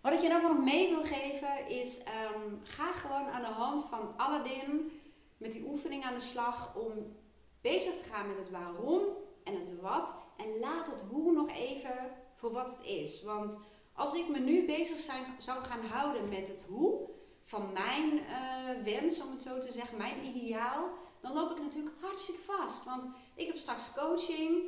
Wat 0.01 0.13
ik 0.13 0.21
je 0.21 0.29
daarvan 0.29 0.55
nog 0.55 0.63
mee 0.63 0.89
wil 0.89 1.03
geven 1.03 1.67
is, 1.67 1.99
um, 1.99 2.59
ga 2.63 2.91
gewoon 2.91 3.27
aan 3.27 3.41
de 3.41 3.47
hand 3.47 3.85
van 3.85 4.13
Aladdin 4.17 5.01
met 5.37 5.51
die 5.51 5.65
oefening 5.65 6.03
aan 6.03 6.13
de 6.13 6.19
slag 6.19 6.75
om 6.75 7.15
bezig 7.61 7.93
te 7.97 8.03
gaan 8.03 8.27
met 8.27 8.37
het 8.37 8.49
waarom 8.49 9.01
en 9.43 9.59
het 9.59 9.81
wat. 9.81 10.15
En 10.37 10.59
laat 10.59 10.91
het 10.91 11.05
hoe 11.09 11.31
nog 11.31 11.49
even 11.51 12.11
voor 12.35 12.51
wat 12.51 12.71
het 12.77 12.85
is. 12.85 13.23
Want 13.23 13.59
als 13.93 14.13
ik 14.13 14.29
me 14.29 14.39
nu 14.39 14.65
bezig 14.65 14.99
zou 15.37 15.63
gaan 15.63 15.85
houden 15.85 16.29
met 16.29 16.47
het 16.47 16.65
hoe 16.69 17.09
van 17.43 17.71
mijn 17.73 18.13
uh, 18.13 18.83
wens, 18.83 19.21
om 19.21 19.31
het 19.31 19.41
zo 19.41 19.59
te 19.59 19.71
zeggen, 19.71 19.97
mijn 19.97 20.25
ideaal, 20.25 20.89
dan 21.21 21.33
loop 21.33 21.51
ik 21.51 21.61
natuurlijk 21.61 21.95
hartstikke 22.01 22.41
vast. 22.41 22.83
Want 22.83 23.07
ik 23.35 23.47
heb 23.47 23.57
straks 23.57 23.93
coaching 23.93 24.63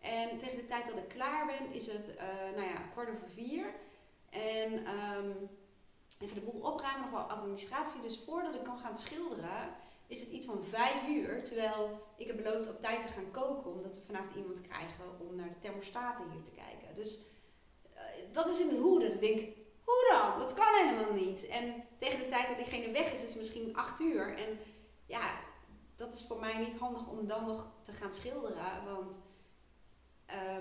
en 0.00 0.38
tegen 0.38 0.56
de 0.56 0.66
tijd 0.66 0.86
dat 0.86 0.96
ik 0.96 1.08
klaar 1.08 1.46
ben 1.46 1.72
is 1.72 1.86
het, 1.86 2.14
uh, 2.16 2.56
nou 2.56 2.68
ja, 2.68 2.78
kwart 2.92 3.10
over 3.10 3.28
vier. 3.28 3.74
En 4.36 4.72
um, 4.72 5.48
even 6.20 6.34
de 6.34 6.50
boel 6.50 6.60
opruimen, 6.60 7.00
nog 7.00 7.10
wel 7.10 7.36
administratie. 7.36 8.00
Dus 8.00 8.22
voordat 8.26 8.54
ik 8.54 8.62
kan 8.64 8.78
gaan 8.78 8.98
schilderen, 8.98 9.74
is 10.06 10.20
het 10.20 10.30
iets 10.30 10.46
van 10.46 10.64
vijf 10.64 11.08
uur. 11.08 11.44
Terwijl 11.44 12.00
ik 12.16 12.26
heb 12.26 12.36
beloofd 12.36 12.68
op 12.68 12.82
tijd 12.82 13.06
te 13.06 13.12
gaan 13.12 13.30
koken, 13.30 13.72
omdat 13.72 13.96
we 13.96 14.02
vanavond 14.02 14.36
iemand 14.36 14.60
krijgen 14.60 15.04
om 15.18 15.36
naar 15.36 15.48
de 15.48 15.58
thermostaten 15.58 16.30
hier 16.30 16.42
te 16.42 16.50
kijken. 16.50 16.94
Dus 16.94 17.20
uh, 17.94 18.00
dat 18.32 18.48
is 18.48 18.60
in 18.60 18.68
de 18.68 18.80
hoede. 18.80 19.08
Dan 19.08 19.18
denk 19.18 19.38
ik, 19.38 19.56
hoe 19.84 20.08
dan? 20.12 20.38
Dat 20.38 20.54
kan 20.54 20.74
helemaal 20.74 21.12
niet. 21.12 21.46
En 21.46 21.84
tegen 21.98 22.18
de 22.18 22.28
tijd 22.28 22.48
dat 22.48 22.56
diegene 22.56 22.92
weg 22.92 23.12
is, 23.12 23.22
is 23.22 23.28
het 23.28 23.38
misschien 23.38 23.76
acht 23.76 24.00
uur. 24.00 24.36
En 24.36 24.58
ja, 25.06 25.34
dat 25.96 26.14
is 26.14 26.24
voor 26.24 26.40
mij 26.40 26.58
niet 26.58 26.78
handig 26.78 27.08
om 27.08 27.26
dan 27.26 27.46
nog 27.46 27.70
te 27.82 27.92
gaan 27.92 28.12
schilderen. 28.12 28.84
Want 28.84 29.18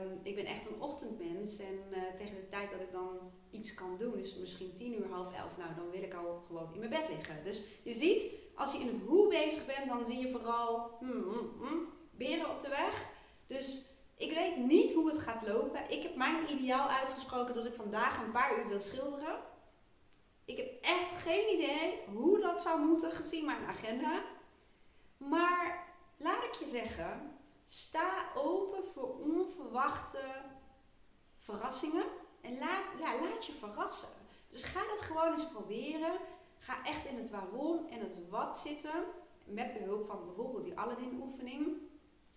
Um, 0.01 0.19
ik 0.23 0.35
ben 0.35 0.45
echt 0.45 0.69
een 0.69 0.81
ochtendmens 0.81 1.59
en 1.59 1.79
uh, 1.89 1.97
tegen 2.17 2.35
de 2.35 2.49
tijd 2.49 2.69
dat 2.69 2.79
ik 2.79 2.91
dan 2.91 3.31
iets 3.56 3.74
kan 3.74 3.98
doen, 3.98 4.18
is 4.18 4.36
misschien 4.36 4.76
tien 4.76 4.94
uur, 4.94 5.08
half 5.10 5.34
elf, 5.34 5.58
nou 5.58 5.76
dan 5.76 5.89
wil 5.89 6.04
ik 6.04 6.13
al 6.13 6.44
gewoon 6.48 6.74
in 6.74 6.80
mijn 6.80 6.91
bed 6.91 7.10
liggen. 7.10 7.44
Dus 7.44 7.63
je 7.84 7.94
ziet, 7.94 8.34
als 8.56 8.72
je 8.72 8.80
in 8.80 8.88
het 8.88 9.02
hoe 9.08 9.28
bezig 9.28 9.65
bent, 9.65 9.89
dan 9.89 10.06
zie 10.06 10.20
je 10.20 10.30
vooral 10.30 10.98
hmm, 11.00 11.24
hmm, 11.24 11.52
hmm, 11.60 11.88
beren 12.12 12.50
op 12.50 12.62
de 12.62 12.70
weg. 12.70 13.06
Dus 13.48 13.89
ik 14.18 14.32
weet 14.32 14.58
niet 14.58 14.94
hoe 14.94 15.12
het 15.12 15.20
gaat 15.20 15.48
lopen. 15.48 15.89
Ik 15.89 16.04
heb 16.04 16.15
mijn 16.15 16.52
ideaal 16.52 16.88
uitgesproken 16.88 17.54
dat 17.54 17.65
ik 17.65 17.74
vandaag 17.74 18.24
een 18.24 18.32
paar 18.32 18.60
uur 18.60 18.68
wil 18.68 18.80
schilderen. 18.80 19.39
Ik 20.46 20.58
heb 20.58 20.84
echt 20.84 21.22
geen 21.22 21.54
idee 21.54 22.00
hoe 22.13 22.39
dat 22.39 22.62
zou 22.62 22.86
moeten 22.86 23.12
gezien 23.12 23.46
mijn 23.46 23.65
agenda. 23.65 24.24
Maar 25.18 25.88
laat 26.18 26.44
ik 26.44 26.54
je 26.54 26.65
zeggen, 26.65 27.36
Sta 27.65 28.32
open 28.36 28.86
voor 28.86 29.20
onverwachte 29.20 30.22
verrassingen. 31.38 32.06
En 32.45 32.58
laat, 32.58 33.45
je 33.45 33.53
verrassen. 33.53 34.10
Dus 34.49 34.63
ga 34.63 34.79
dat 34.88 35.01
gewoon 35.01 35.34
eens 35.34 35.47
proberen. 35.47 36.19
Ga 36.58 36.86
echt 36.86 37.05
in 37.05 37.17
het 37.17 37.29
waarom 37.29 37.88
en 37.89 37.99
het 37.99 38.29
wat 38.29 38.58
zitten. 38.58 39.05
Met 39.43 39.73
behulp 39.73 40.05
van 40.08 40.25
bijvoorbeeld 40.25 40.63
die 40.63 40.79
Aladdin 40.79 41.19
oefening. 41.21 41.77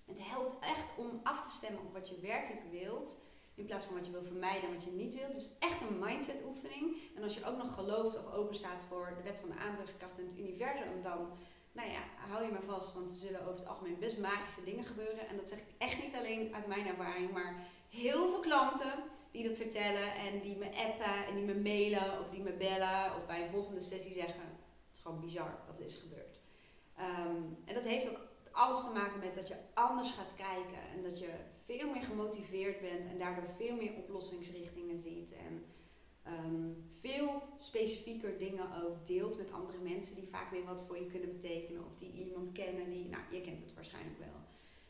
Het 0.07 0.21
helpt 0.23 0.59
echt 0.61 0.93
om 0.97 1.21
af 1.23 1.43
te 1.43 1.51
stemmen 1.51 1.83
op 1.83 1.93
wat 1.93 2.09
je 2.09 2.21
werkelijk 2.21 2.71
wilt. 2.71 3.19
In 3.55 3.65
plaats 3.65 3.85
van 3.85 3.95
wat 3.95 4.07
je 4.07 4.13
wil 4.13 4.23
vermijden 4.23 4.69
en 4.69 4.75
wat 4.75 4.85
je 4.85 4.91
niet 4.91 5.15
wilt. 5.15 5.35
Dus 5.35 5.59
echt 5.59 5.81
een 5.81 5.99
mindset 5.99 6.45
oefening. 6.47 6.97
En 7.17 7.23
als 7.23 7.35
je 7.35 7.45
ook 7.45 7.57
nog 7.57 7.75
gelooft 7.75 8.19
of 8.19 8.33
open 8.33 8.55
staat 8.55 8.83
voor 8.89 9.13
de 9.17 9.23
wet 9.23 9.41
van 9.41 9.49
de 9.49 9.57
aantrekkingskracht 9.57 10.19
in 10.19 10.27
het 10.27 10.39
universum, 10.39 11.03
dan 11.03 11.31
nou 11.73 11.91
ja, 11.91 12.01
hou 12.29 12.45
je 12.45 12.53
maar 12.53 12.63
vast, 12.63 12.95
want 12.95 13.11
er 13.11 13.17
zullen 13.17 13.41
over 13.41 13.59
het 13.59 13.69
algemeen 13.69 13.99
best 13.99 14.19
magische 14.19 14.65
dingen 14.65 14.85
gebeuren. 14.85 15.29
En 15.29 15.37
dat 15.37 15.49
zeg 15.49 15.59
ik 15.59 15.75
echt 15.79 16.03
niet 16.03 16.15
alleen 16.15 16.55
uit 16.55 16.67
mijn 16.67 16.87
ervaring, 16.87 17.33
maar 17.33 17.67
heel 17.89 18.29
veel 18.29 18.41
klanten 18.41 18.93
die 19.31 19.49
dat 19.49 19.57
vertellen 19.57 20.15
en 20.15 20.41
die 20.41 20.57
me 20.57 20.67
appen 20.67 21.27
en 21.27 21.35
die 21.35 21.45
me 21.45 21.55
mailen 21.55 22.21
of 22.21 22.29
die 22.29 22.43
me 22.43 22.53
bellen 22.53 23.17
of 23.17 23.27
bij 23.27 23.43
een 23.43 23.51
volgende 23.51 23.81
sessie 23.81 24.13
zeggen: 24.13 24.41
Het 24.87 24.97
is 24.97 25.01
gewoon 25.01 25.21
bizar 25.21 25.59
wat 25.67 25.81
is 25.81 25.97
gebeurd. 25.97 26.41
Ehm, 26.97 27.43
en 27.65 27.75
dat 27.75 27.85
heeft 27.85 28.09
ook 28.09 28.21
alles 28.53 28.85
te 28.85 28.93
maken 28.93 29.19
met 29.21 29.35
dat 29.35 29.49
je 29.49 29.57
anders 29.75 30.11
gaat 30.11 30.35
kijken 30.37 30.83
en 30.95 31.03
dat 31.03 31.19
je 31.19 31.31
veel 31.65 31.91
meer 31.91 32.03
gemotiveerd 32.03 32.81
bent 32.81 33.07
en 33.07 33.19
daardoor 33.19 33.49
veel 33.57 33.77
meer 33.77 33.93
oplossingsrichtingen 33.97 34.99
ziet. 34.99 35.33
En 35.33 35.65
um, 36.33 36.89
veel 36.91 37.43
specifieker 37.57 38.39
dingen 38.39 38.85
ook 38.85 39.07
deelt 39.07 39.37
met 39.37 39.53
andere 39.53 39.79
mensen 39.79 40.15
die 40.15 40.29
vaak 40.29 40.51
weer 40.51 40.65
wat 40.65 40.85
voor 40.87 40.99
je 40.99 41.07
kunnen 41.07 41.33
betekenen 41.41 41.85
of 41.85 41.95
die 41.95 42.13
iemand 42.13 42.53
kennen 42.53 42.91
die, 42.91 43.09
nou, 43.09 43.23
je 43.31 43.41
kent 43.41 43.61
het 43.61 43.75
waarschijnlijk 43.75 44.19
wel. 44.19 44.41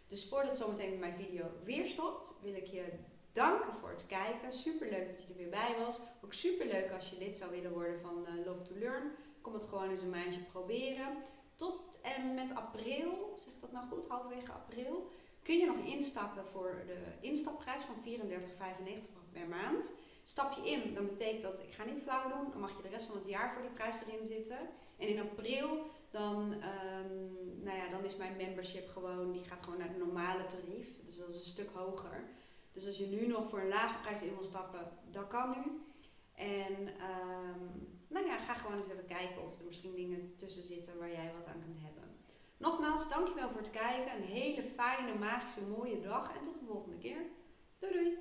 Dus 0.06 0.28
voordat 0.28 0.56
zometeen 0.56 0.98
mijn 0.98 1.16
video 1.16 1.44
weer 1.64 1.86
stopt, 1.86 2.40
wil 2.42 2.54
ik 2.54 2.66
je 2.66 2.92
danken 3.38 3.74
voor 3.74 3.90
het 3.90 4.06
kijken. 4.06 4.52
Super 4.52 4.90
leuk 4.90 5.08
dat 5.08 5.22
je 5.22 5.28
er 5.28 5.36
weer 5.36 5.48
bij 5.48 5.74
was. 5.78 6.00
Ook 6.24 6.32
super 6.32 6.66
leuk 6.66 6.92
als 6.92 7.10
je 7.10 7.18
lid 7.18 7.36
zou 7.38 7.50
willen 7.50 7.72
worden 7.72 8.00
van 8.00 8.26
uh, 8.28 8.46
Love 8.46 8.62
to 8.62 8.74
Learn. 8.78 9.10
Kom 9.40 9.54
het 9.54 9.64
gewoon 9.64 9.90
eens 9.90 10.02
een 10.02 10.10
maandje 10.10 10.40
proberen. 10.40 11.16
Tot 11.54 12.00
en 12.02 12.34
met 12.34 12.54
april, 12.54 13.32
zeg 13.34 13.54
dat 13.60 13.72
nou 13.72 13.86
goed, 13.86 14.06
halverwege 14.08 14.52
april, 14.52 15.10
kun 15.42 15.58
je 15.58 15.66
nog 15.66 15.78
instappen 15.78 16.46
voor 16.46 16.82
de 16.86 16.98
instapprijs 17.20 17.82
van 17.82 17.94
34,95 18.04 18.10
per 19.32 19.48
maand. 19.48 19.92
Stap 20.22 20.52
je 20.52 20.70
in, 20.70 20.94
dan 20.94 21.06
betekent 21.06 21.42
dat 21.42 21.58
ik 21.58 21.74
ga 21.74 21.84
niet 21.84 22.02
flauw 22.02 22.28
doen, 22.28 22.50
dan 22.50 22.60
mag 22.60 22.76
je 22.76 22.82
de 22.82 22.88
rest 22.88 23.06
van 23.06 23.16
het 23.16 23.28
jaar 23.28 23.52
voor 23.52 23.62
die 23.62 23.70
prijs 23.70 24.00
erin 24.06 24.26
zitten. 24.26 24.58
En 24.96 25.08
in 25.08 25.20
april, 25.20 25.86
dan, 26.10 26.52
um, 26.52 27.62
nou 27.62 27.76
ja, 27.76 27.88
dan 27.88 28.04
is 28.04 28.16
mijn 28.16 28.36
membership 28.36 28.88
gewoon, 28.88 29.32
die 29.32 29.44
gaat 29.44 29.62
gewoon 29.62 29.78
naar 29.78 29.88
het 29.88 29.98
normale 29.98 30.46
tarief. 30.46 30.88
Dus 31.04 31.16
dat 31.16 31.28
is 31.28 31.36
een 31.36 31.42
stuk 31.42 31.70
hoger. 31.74 32.24
Dus 32.78 32.86
als 32.86 32.98
je 32.98 33.06
nu 33.06 33.26
nog 33.26 33.48
voor 33.48 33.60
een 33.60 33.68
lage 33.68 33.98
prijs 34.00 34.22
in 34.22 34.34
wil 34.34 34.42
stappen, 34.42 34.90
dat 35.10 35.26
kan 35.26 35.50
nu. 35.50 35.80
En 36.34 36.88
um, 36.88 37.98
nou 38.08 38.26
ja, 38.26 38.38
ga 38.38 38.54
gewoon 38.54 38.76
eens 38.76 38.88
even 38.88 39.06
kijken 39.06 39.42
of 39.42 39.58
er 39.58 39.66
misschien 39.66 39.94
dingen 39.94 40.36
tussen 40.36 40.62
zitten 40.62 40.98
waar 40.98 41.10
jij 41.10 41.32
wat 41.38 41.46
aan 41.46 41.60
kunt 41.60 41.78
hebben. 41.80 42.04
Nogmaals, 42.56 43.08
dankjewel 43.08 43.50
voor 43.50 43.60
het 43.60 43.70
kijken. 43.70 44.16
Een 44.16 44.22
hele 44.22 44.62
fijne, 44.62 45.14
magische, 45.14 45.60
mooie 45.62 46.00
dag 46.00 46.36
en 46.36 46.42
tot 46.42 46.58
de 46.58 46.64
volgende 46.64 46.98
keer. 46.98 47.22
Doei 47.78 47.92
doei! 47.92 48.18